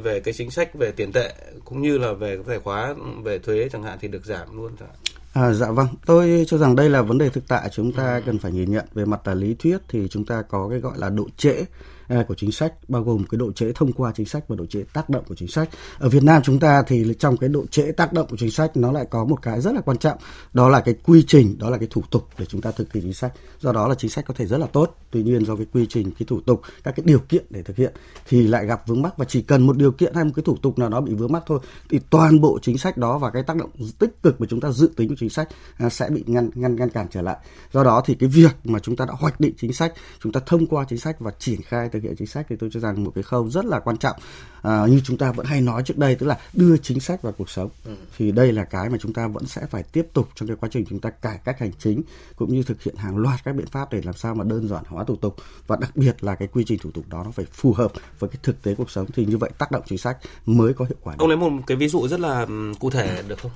về 0.03 0.21
cái 0.25 0.35
chính 0.35 0.51
sách 0.51 0.75
về 0.75 0.93
tiền 0.93 1.13
tệ 1.13 1.35
cũng 1.65 1.83
như 1.83 1.99
là 1.99 2.13
về 2.13 2.37
cái 2.37 2.45
tài 2.49 2.59
khóa 2.59 2.95
ừ, 2.99 3.23
về 3.23 3.39
thuế 3.39 3.69
chẳng 3.73 3.83
hạn 3.83 3.99
thì 4.01 4.09
được 4.09 4.25
giảm 4.25 4.57
luôn 4.57 4.73
chẳng 4.79 4.89
hạn. 4.89 4.99
À, 5.39 5.53
dạ 5.53 5.71
vâng, 5.71 5.89
tôi 6.07 6.45
cho 6.49 6.59
rằng 6.59 6.77
đây 6.77 6.91
là 6.91 7.03
vấn 7.03 7.19
đề 7.19 7.31
thực 7.31 7.49
tại 7.49 7.69
chúng 7.73 7.93
ta 7.93 8.21
cần 8.27 8.39
phải 8.39 8.53
nhìn 8.53 8.71
nhận. 8.71 8.85
Về 8.95 9.05
mặt 9.05 9.27
là 9.27 9.35
lý 9.35 9.55
thuyết 9.55 9.79
thì 9.89 10.09
chúng 10.09 10.25
ta 10.25 10.43
có 10.43 10.69
cái 10.69 10.79
gọi 10.79 10.99
là 10.99 11.11
độ 11.11 11.27
trễ 11.37 11.65
của 12.09 12.35
chính 12.35 12.53
sách, 12.53 12.73
bao 12.89 13.03
gồm 13.03 13.25
cái 13.31 13.39
độ 13.39 13.53
trễ 13.53 13.73
thông 13.75 13.93
qua 13.93 14.13
chính 14.15 14.27
sách 14.27 14.49
và 14.49 14.57
độ 14.57 14.67
trễ 14.67 14.83
tác 14.93 15.11
động 15.11 15.25
của 15.29 15.35
chính 15.35 15.49
sách. 15.49 15.69
Ở 15.99 16.09
Việt 16.09 16.23
Nam 16.23 16.43
chúng 16.43 16.61
ta 16.61 16.83
thì 16.87 17.15
trong 17.19 17.37
cái 17.37 17.49
độ 17.49 17.67
trễ 17.67 17.93
tác 17.93 18.13
động 18.13 18.27
của 18.31 18.37
chính 18.37 18.51
sách, 18.51 18.77
nó 18.77 18.93
lại 18.93 19.07
có 19.11 19.25
một 19.25 19.43
cái 19.43 19.61
rất 19.61 19.75
là 19.75 19.81
quan 19.81 19.99
trọng. 19.99 20.19
Đó 20.53 20.69
là 20.69 20.81
cái 20.81 20.95
quy 21.07 21.25
trình, 21.27 21.59
đó 21.59 21.71
là 21.71 21.79
cái 21.79 21.89
thủ 21.91 22.03
tục 22.11 22.29
để 22.39 22.47
chúng 22.47 22.61
ta 22.61 22.71
thực 22.71 22.93
hiện 22.93 23.03
chính 23.03 23.15
sách. 23.15 23.33
Do 23.61 23.73
đó 23.73 23.89
là 23.89 23.95
chính 23.95 24.11
sách 24.11 24.25
có 24.29 24.35
thể 24.35 24.47
rất 24.47 24.59
là 24.59 24.67
tốt. 24.67 24.97
Tuy 25.11 25.23
nhiên 25.23 25.45
do 25.45 25.57
cái 25.57 25.67
quy 25.73 25.87
trình, 25.89 26.11
cái 26.11 26.27
thủ 26.27 26.41
tục, 26.41 26.61
các 26.85 26.97
cái 26.97 27.05
điều 27.07 27.19
kiện 27.19 27.45
để 27.51 27.63
thực 27.63 27.77
hiện 27.77 27.93
thì 28.29 28.43
lại 28.43 28.67
gặp 28.67 28.87
vướng 28.87 29.03
mắc. 29.03 29.19
Và 29.19 29.25
chỉ 29.25 29.43
cần 29.43 29.67
một 29.67 29.77
điều 29.77 29.93
kiện 29.93 30.15
hay 30.15 30.25
một 30.25 30.33
cái 30.37 30.43
thủ 30.43 30.57
tục 30.63 30.79
nào 30.79 30.89
đó 30.89 31.01
bị 31.01 31.15
vướng 31.15 31.33
mắc 31.33 31.43
thôi, 31.47 31.59
thì 31.89 32.01
toàn 32.11 32.41
bộ 32.41 32.59
chính 32.63 32.79
sách 32.79 32.97
đó 32.97 33.19
và 33.19 33.31
cái 33.31 33.43
tác 33.43 33.57
động 33.57 33.71
tích 33.99 34.23
cực 34.23 34.41
mà 34.41 34.47
chúng 34.51 34.61
ta 34.61 34.71
dự 34.71 34.91
tính 34.97 35.09
của 35.09 35.15
chính 35.19 35.31
sách 35.31 35.49
à, 35.79 35.89
sẽ 35.89 36.11
bị 36.11 36.25
ngăn 36.27 36.51
ngăn 36.55 36.77
ngăn 36.77 36.91
cản 36.91 37.07
trở 37.11 37.23
lại. 37.23 37.37
Do 37.73 37.85
đó 37.85 38.03
thì 38.05 38.15
cái 38.15 38.29
việc 38.29 38.57
mà 38.65 38.79
chúng 38.79 38.97
ta 38.97 39.05
đã 39.05 39.15
hoạch 39.19 39.41
định 39.41 39.55
chính 39.59 39.73
sách, 39.73 39.93
chúng 40.23 40.33
ta 40.33 40.41
thông 40.47 40.67
qua 40.67 40.85
chính 40.89 40.99
sách 40.99 41.21
và 41.21 41.31
triển 41.39 41.63
khai 41.63 41.89
thực 41.89 41.98
hiện 42.03 42.17
chính 42.17 42.27
sách 42.27 42.47
thì 42.49 42.57
tôi 42.57 42.71
cho 42.73 42.81
rằng 42.81 43.05
một 43.05 43.13
cái 43.15 43.23
khâu 43.23 43.51
rất 43.51 43.65
là 43.65 43.81
quan 43.81 43.97
trọng 43.97 44.17
à, 44.63 44.87
như 44.87 45.01
chúng 45.05 45.19
ta 45.19 45.33
vẫn 45.33 45.47
hay 45.47 45.61
nói 45.61 45.83
trước 45.83 45.99
đây 45.99 46.15
tức 46.15 46.27
là 46.27 46.39
đưa 46.53 46.77
chính 46.77 47.01
sách 47.01 47.23
vào 47.23 47.33
cuộc 47.39 47.51
sống 47.51 47.71
ừ. 47.85 47.95
thì 48.17 48.33
đây 48.33 48.53
là 48.53 48.65
cái 48.65 48.89
mà 48.91 48.99
chúng 49.01 49.13
ta 49.13 49.29
vẫn 49.29 49.47
sẽ 49.47 49.67
phải 49.71 49.83
tiếp 49.83 50.07
tục 50.13 50.29
trong 50.35 50.49
cái 50.49 50.57
quá 50.61 50.69
trình 50.73 50.85
chúng 50.89 51.01
ta 51.01 51.11
cải 51.11 51.39
cách 51.45 51.59
hành 51.59 51.73
chính 51.79 52.03
cũng 52.37 52.53
như 52.53 52.63
thực 52.63 52.83
hiện 52.83 52.97
hàng 52.97 53.17
loạt 53.17 53.45
các 53.45 53.55
biện 53.55 53.67
pháp 53.67 53.93
để 53.93 54.01
làm 54.05 54.15
sao 54.15 54.35
mà 54.35 54.45
đơn 54.45 54.69
giản 54.69 54.85
hóa 54.87 55.05
thủ 55.05 55.17
tục 55.17 55.37
và 55.67 55.77
đặc 55.77 55.97
biệt 55.97 56.25
là 56.25 56.35
cái 56.35 56.49
quy 56.49 56.65
trình 56.67 56.79
thủ 56.79 56.91
tục 56.91 57.05
đó 57.09 57.23
nó 57.25 57.31
phải 57.31 57.45
phù 57.53 57.73
hợp 57.73 57.93
với 58.19 58.31
cái 58.31 58.39
thực 58.43 58.63
tế 58.63 58.75
cuộc 58.75 58.91
sống 58.91 59.07
thì 59.15 59.25
như 59.25 59.37
vậy 59.37 59.51
tác 59.59 59.71
động 59.71 59.83
chính 59.87 59.99
sách 59.99 60.19
mới 60.47 60.75
có 60.75 60.85
hiệu 60.85 60.99
quả. 61.03 61.15
Ông 61.19 61.29
lấy 61.29 61.37
một 61.37 61.51
cái 61.67 61.77
ví 61.77 61.89
dụ 61.89 62.09
rất 62.09 62.21
là 62.21 62.47
cụ 62.81 62.91
thể 62.91 63.23
được 63.29 63.39
không? 63.39 63.51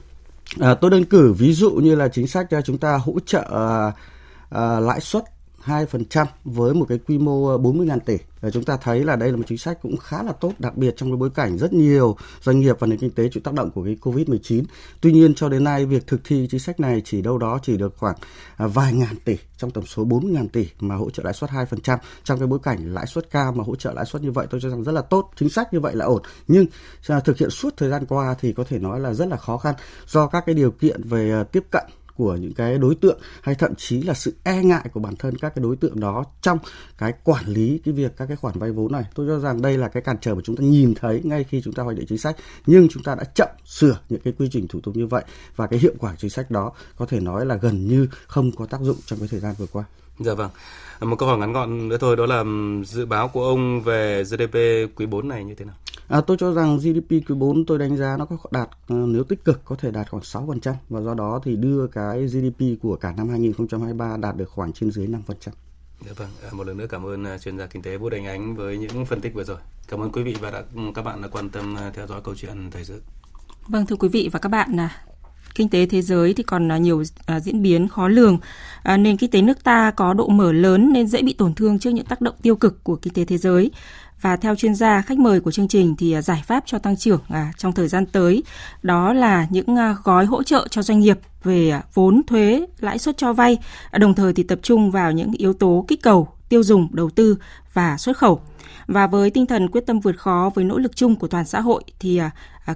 À, 0.61 0.75
tôi 0.75 0.91
đơn 0.91 1.05
cử 1.05 1.33
ví 1.33 1.53
dụ 1.53 1.71
như 1.71 1.95
là 1.95 2.09
chính 2.09 2.27
sách 2.27 2.47
chúng 2.65 2.79
ta 2.79 2.97
hỗ 2.97 3.15
trợ 3.27 3.43
à, 3.51 3.93
à, 4.51 4.81
lãi 4.81 5.01
suất 5.01 5.25
2% 5.65 6.27
với 6.45 6.75
một 6.75 6.87
cái 6.89 6.99
quy 6.99 7.19
mô 7.19 7.47
ờ, 7.47 7.59
40.000 7.59 7.99
tỷ. 7.99 8.17
Và 8.41 8.51
chúng 8.51 8.65
ta 8.65 8.77
thấy 8.77 9.05
là 9.05 9.17
đây 9.17 9.31
là 9.31 9.37
một 9.37 9.43
chính 9.47 9.59
sách 9.59 9.79
cũng 9.83 9.97
khá 9.97 10.23
là 10.23 10.33
tốt, 10.33 10.53
đặc 10.59 10.77
biệt 10.77 10.95
trong 10.97 11.11
cái 11.11 11.17
bối 11.17 11.31
cảnh 11.31 11.59
rất 11.59 11.73
nhiều 11.73 12.17
doanh 12.41 12.61
nghiệp 12.61 12.77
và 12.79 12.87
nền 12.87 12.99
kinh 12.99 13.11
tế 13.11 13.29
chịu 13.33 13.41
tác 13.45 13.55
động 13.55 13.71
của 13.71 13.85
cái 13.85 13.97
Covid-19. 14.01 14.63
Tuy 15.01 15.13
nhiên 15.13 15.35
cho 15.35 15.49
đến 15.49 15.65
nay 15.65 15.87
việc 15.87 16.07
thực 16.07 16.21
thi 16.25 16.49
chính 16.51 16.61
sách 16.61 16.81
này 16.81 17.03
chỉ 17.05 17.23
đâu 17.23 17.39
đó 17.39 17.59
chỉ 17.63 17.77
được 17.77 17.95
khoảng 17.97 18.17
à, 18.57 18.67
vài 18.67 18.93
ngàn 18.93 19.17
tỷ 19.25 19.37
trong 19.57 19.71
tổng 19.71 19.87
số 19.87 20.05
40.000 20.05 20.49
tỷ 20.49 20.69
mà 20.81 20.95
hỗ 20.95 21.11
trợ 21.11 21.23
lãi 21.23 21.35
suất 21.35 21.51
2% 21.51 21.99
trong 22.25 22.39
cái 22.39 22.47
bối 22.47 22.59
cảnh 22.63 22.95
lãi 22.95 23.07
suất 23.07 23.31
cao 23.31 23.53
mà 23.53 23.65
hỗ 23.65 23.77
trợ 23.77 23.93
lãi 23.93 24.05
suất 24.05 24.23
như 24.23 24.33
vậy 24.33 24.47
tôi 24.51 24.61
cho 24.61 24.71
rằng 24.71 24.83
rất 24.83 24.93
là 24.93 25.03
tốt, 25.03 25.31
chính 25.37 25.49
sách 25.49 25.73
như 25.73 25.81
vậy 25.81 25.97
là 25.97 26.05
ổn. 26.05 26.23
Nhưng 26.49 26.67
à, 27.09 27.21
thực 27.21 27.39
hiện 27.39 27.51
suốt 27.51 27.75
thời 27.77 27.91
gian 27.91 28.07
qua 28.07 28.35
thì 28.41 28.53
có 28.53 28.65
thể 28.65 28.79
nói 28.79 29.01
là 29.01 29.13
rất 29.13 29.29
là 29.29 29.37
khó 29.37 29.59
khăn 29.59 29.75
do 30.07 30.27
các 30.27 30.43
cái 30.47 30.55
điều 30.55 30.71
kiện 30.71 31.03
về 31.09 31.31
ờ, 31.31 31.45
tiếp 31.45 31.65
cận 31.71 31.85
của 32.17 32.37
những 32.37 32.55
cái 32.55 32.79
đối 32.79 32.95
tượng 32.95 33.19
hay 33.43 33.55
thậm 33.55 33.75
chí 33.75 34.03
là 34.03 34.15
sự 34.15 34.35
e 34.45 34.63
ngại 34.63 34.89
của 34.93 35.01
bản 35.01 35.17
thân 35.17 35.39
các 35.39 35.55
cái 35.55 35.63
đối 35.63 35.77
tượng 35.77 36.01
đó 36.01 36.25
trong 36.43 36.59
cái 36.99 37.13
quản 37.25 37.45
lý 37.47 37.81
cái 37.85 37.95
việc 37.95 38.17
các 38.17 38.27
cái 38.27 38.37
khoản 38.37 38.59
vay 38.59 38.71
vốn 38.73 38.93
này 38.93 39.05
tôi 39.15 39.27
cho 39.29 39.39
rằng 39.39 39.63
đây 39.63 39.79
là 39.79 39.89
cái 39.89 40.03
cản 40.03 40.17
trở 40.21 40.35
mà 40.35 40.41
chúng 40.45 40.57
ta 40.57 40.65
nhìn 40.65 40.95
thấy 40.95 41.21
ngay 41.25 41.45
khi 41.45 41.63
chúng 41.65 41.75
ta 41.75 41.83
hoạch 41.83 41.97
định 41.97 42.07
chính 42.09 42.19
sách, 42.19 42.37
nhưng 42.67 42.89
chúng 42.89 43.03
ta 43.03 43.15
đã 43.15 43.25
chậm 43.25 43.49
sửa 43.67 43.99
những 44.09 44.21
cái 44.21 44.33
quy 44.39 44.49
trình 44.53 44.69
thủ 44.69 44.81
tục 44.81 44.97
như 44.97 45.07
vậy 45.07 45.25
và 45.57 45.67
cái 45.67 45.79
hiệu 45.79 45.95
quả 45.99 46.15
chính 46.19 46.31
sách 46.31 46.51
đó 46.51 46.73
có 46.97 47.07
thể 47.07 47.21
nói 47.21 47.47
là 47.47 47.55
gần 47.57 47.87
như 47.89 48.09
không 48.27 48.53
có 48.53 48.67
tác 48.67 48.81
dụng 48.81 48.97
trong 49.07 49.19
cái 49.19 49.29
thời 49.29 49.41
gian 49.41 49.55
vừa 49.59 49.67
qua 49.73 49.85
Dạ 50.19 50.35
vâng. 50.35 50.51
Một 51.01 51.17
câu 51.19 51.29
hỏi 51.29 51.39
ngắn 51.39 51.53
gọn 51.53 51.89
nữa 51.89 51.97
thôi, 52.01 52.17
đó 52.17 52.27
là 52.27 52.45
dự 52.85 53.07
báo 53.07 53.29
của 53.29 53.45
ông 53.45 53.83
về 53.83 54.25
GDP 54.25 54.55
quý 54.97 55.07
4 55.07 55.29
này 55.29 55.45
như 55.45 55.55
thế 55.55 55.65
nào? 55.65 55.75
À, 56.13 56.21
tôi 56.21 56.37
cho 56.41 56.53
rằng 56.53 56.79
GDP 56.79 57.11
quý 57.11 57.35
4 57.35 57.67
tôi 57.67 57.79
đánh 57.79 57.97
giá 57.97 58.17
nó 58.17 58.25
có 58.25 58.37
đạt 58.51 58.69
ờ, 58.89 58.97
nếu 59.09 59.25
tích 59.25 59.45
cực 59.45 59.65
có 59.65 59.77
thể 59.77 59.91
đạt 59.91 60.11
khoảng 60.11 60.23
6% 60.23 60.75
và 60.89 61.01
do 61.01 61.15
đó 61.15 61.41
thì 61.45 61.57
đưa 61.57 61.87
cái 61.87 62.27
GDP 62.27 62.83
của 62.83 62.97
cả 62.97 63.13
năm 63.17 63.29
2023 63.29 64.17
đạt 64.17 64.37
được 64.37 64.51
khoảng 64.51 64.73
trên 64.73 64.91
dưới 64.91 65.07
5%. 65.07 65.19
Dạ 66.07 66.13
vâng, 66.17 66.29
à, 66.43 66.49
một 66.53 66.67
lần 66.67 66.77
nữa 66.77 66.87
cảm 66.91 67.07
ơn 67.07 67.25
à, 67.25 67.39
chuyên 67.39 67.59
gia 67.59 67.67
kinh 67.67 67.83
tế 67.83 67.97
Vũ 67.97 68.11
Đình 68.11 68.27
Ánh 68.27 68.57
với 68.57 68.79
những 68.79 69.07
phân 69.07 69.21
tích 69.21 69.35
vừa 69.35 69.45
rồi. 69.45 69.57
Cảm 69.89 70.01
ơn 70.01 70.13
quý 70.13 70.23
vị 70.23 70.37
và 70.41 70.51
đã, 70.51 70.63
các 70.95 71.03
bạn 71.03 71.23
đã 71.23 71.29
quan 71.29 71.51
tâm 71.51 71.75
à, 71.79 71.91
theo 71.95 72.07
dõi 72.07 72.21
câu 72.25 72.35
chuyện 72.35 72.71
thời 72.71 72.85
sự. 72.85 73.03
Vâng 73.69 73.87
thưa 73.87 73.97
quý 73.97 74.09
vị 74.09 74.29
và 74.33 74.39
các 74.39 74.49
bạn, 74.49 74.77
kinh 75.55 75.69
tế 75.69 75.87
thế 75.87 76.03
giới 76.03 76.35
thì 76.35 76.43
còn 76.43 76.83
nhiều 76.83 77.03
diễn 77.43 77.63
biến 77.63 77.89
khó 77.89 78.09
lường. 78.09 78.39
nền 78.85 79.17
kinh 79.17 79.31
tế 79.31 79.43
nước 79.43 79.65
ta 79.65 79.91
có 79.91 80.15
độ 80.15 80.29
mở 80.29 80.53
lớn 80.53 80.93
nên 80.93 81.07
dễ 81.07 81.23
bị 81.23 81.33
tổn 81.33 81.55
thương 81.55 81.79
trước 81.79 81.91
những 81.91 82.07
tác 82.07 82.21
động 82.21 82.35
tiêu 82.43 82.57
cực 82.57 82.85
của 82.85 82.97
kinh 82.97 83.13
tế 83.13 83.25
thế 83.25 83.39
giới. 83.39 83.71
Và 84.23 84.37
theo 84.37 84.57
chuyên 84.57 84.75
gia 84.75 85.03
khách 85.03 85.19
mời 85.19 85.41
của 85.41 85.51
chương 85.51 85.69
trình 85.69 85.97
thì 85.97 86.13
à, 86.13 86.23
giải 86.23 86.43
pháp 86.47 86.65
cho 86.67 86.79
tăng 86.79 86.97
trưởng 86.97 87.21
à, 87.29 87.53
trong 87.59 87.73
thời 87.73 87.89
gian 87.89 88.07
tới 88.07 88.43
đó 88.83 89.13
là 89.13 89.47
những 89.51 89.77
à, 89.77 89.97
gói 90.05 90.27
hỗ 90.27 90.43
trợ 90.43 90.67
cho 90.71 90.83
doanh 90.83 91.01
nghiệp 91.01 91.19
về 91.45 91.81
vốn 91.95 92.23
thuế, 92.27 92.67
lãi 92.79 92.99
suất 92.99 93.17
cho 93.17 93.33
vay, 93.33 93.59
đồng 93.93 94.15
thời 94.15 94.33
thì 94.33 94.43
tập 94.43 94.59
trung 94.63 94.91
vào 94.91 95.13
những 95.13 95.33
yếu 95.33 95.53
tố 95.53 95.85
kích 95.89 96.03
cầu, 96.03 96.29
tiêu 96.49 96.63
dùng, 96.63 96.89
đầu 96.93 97.11
tư 97.11 97.37
và 97.73 97.99
xuất 97.99 98.17
khẩu. 98.17 98.41
Và 98.87 99.07
với 99.07 99.31
tinh 99.31 99.47
thần 99.47 99.69
quyết 99.69 99.87
tâm 99.87 100.01
vượt 100.01 100.19
khó 100.19 100.51
với 100.55 100.65
nỗ 100.65 100.79
lực 100.79 100.97
chung 100.97 101.17
của 101.17 101.29
toàn 101.29 101.45
xã 101.45 101.61
hội 101.61 101.83
thì 102.01 102.21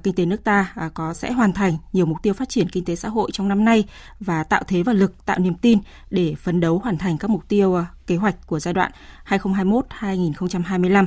kinh 0.02 0.14
tế 0.14 0.24
nước 0.26 0.44
ta 0.44 0.72
có 0.94 1.14
sẽ 1.14 1.32
hoàn 1.32 1.52
thành 1.52 1.76
nhiều 1.92 2.06
mục 2.06 2.16
tiêu 2.22 2.34
phát 2.34 2.48
triển 2.48 2.68
kinh 2.68 2.84
tế 2.84 2.96
xã 2.96 3.08
hội 3.08 3.30
trong 3.32 3.48
năm 3.48 3.64
nay 3.64 3.84
và 4.20 4.44
tạo 4.44 4.62
thế 4.66 4.82
và 4.82 4.92
lực, 4.92 5.26
tạo 5.26 5.38
niềm 5.38 5.54
tin 5.54 5.78
để 6.10 6.34
phấn 6.34 6.60
đấu 6.60 6.78
hoàn 6.78 6.98
thành 6.98 7.18
các 7.18 7.30
mục 7.30 7.48
tiêu 7.48 7.84
kế 8.06 8.16
hoạch 8.16 8.46
của 8.46 8.60
giai 8.60 8.74
đoạn 8.74 8.92
2021-2025 9.28 11.06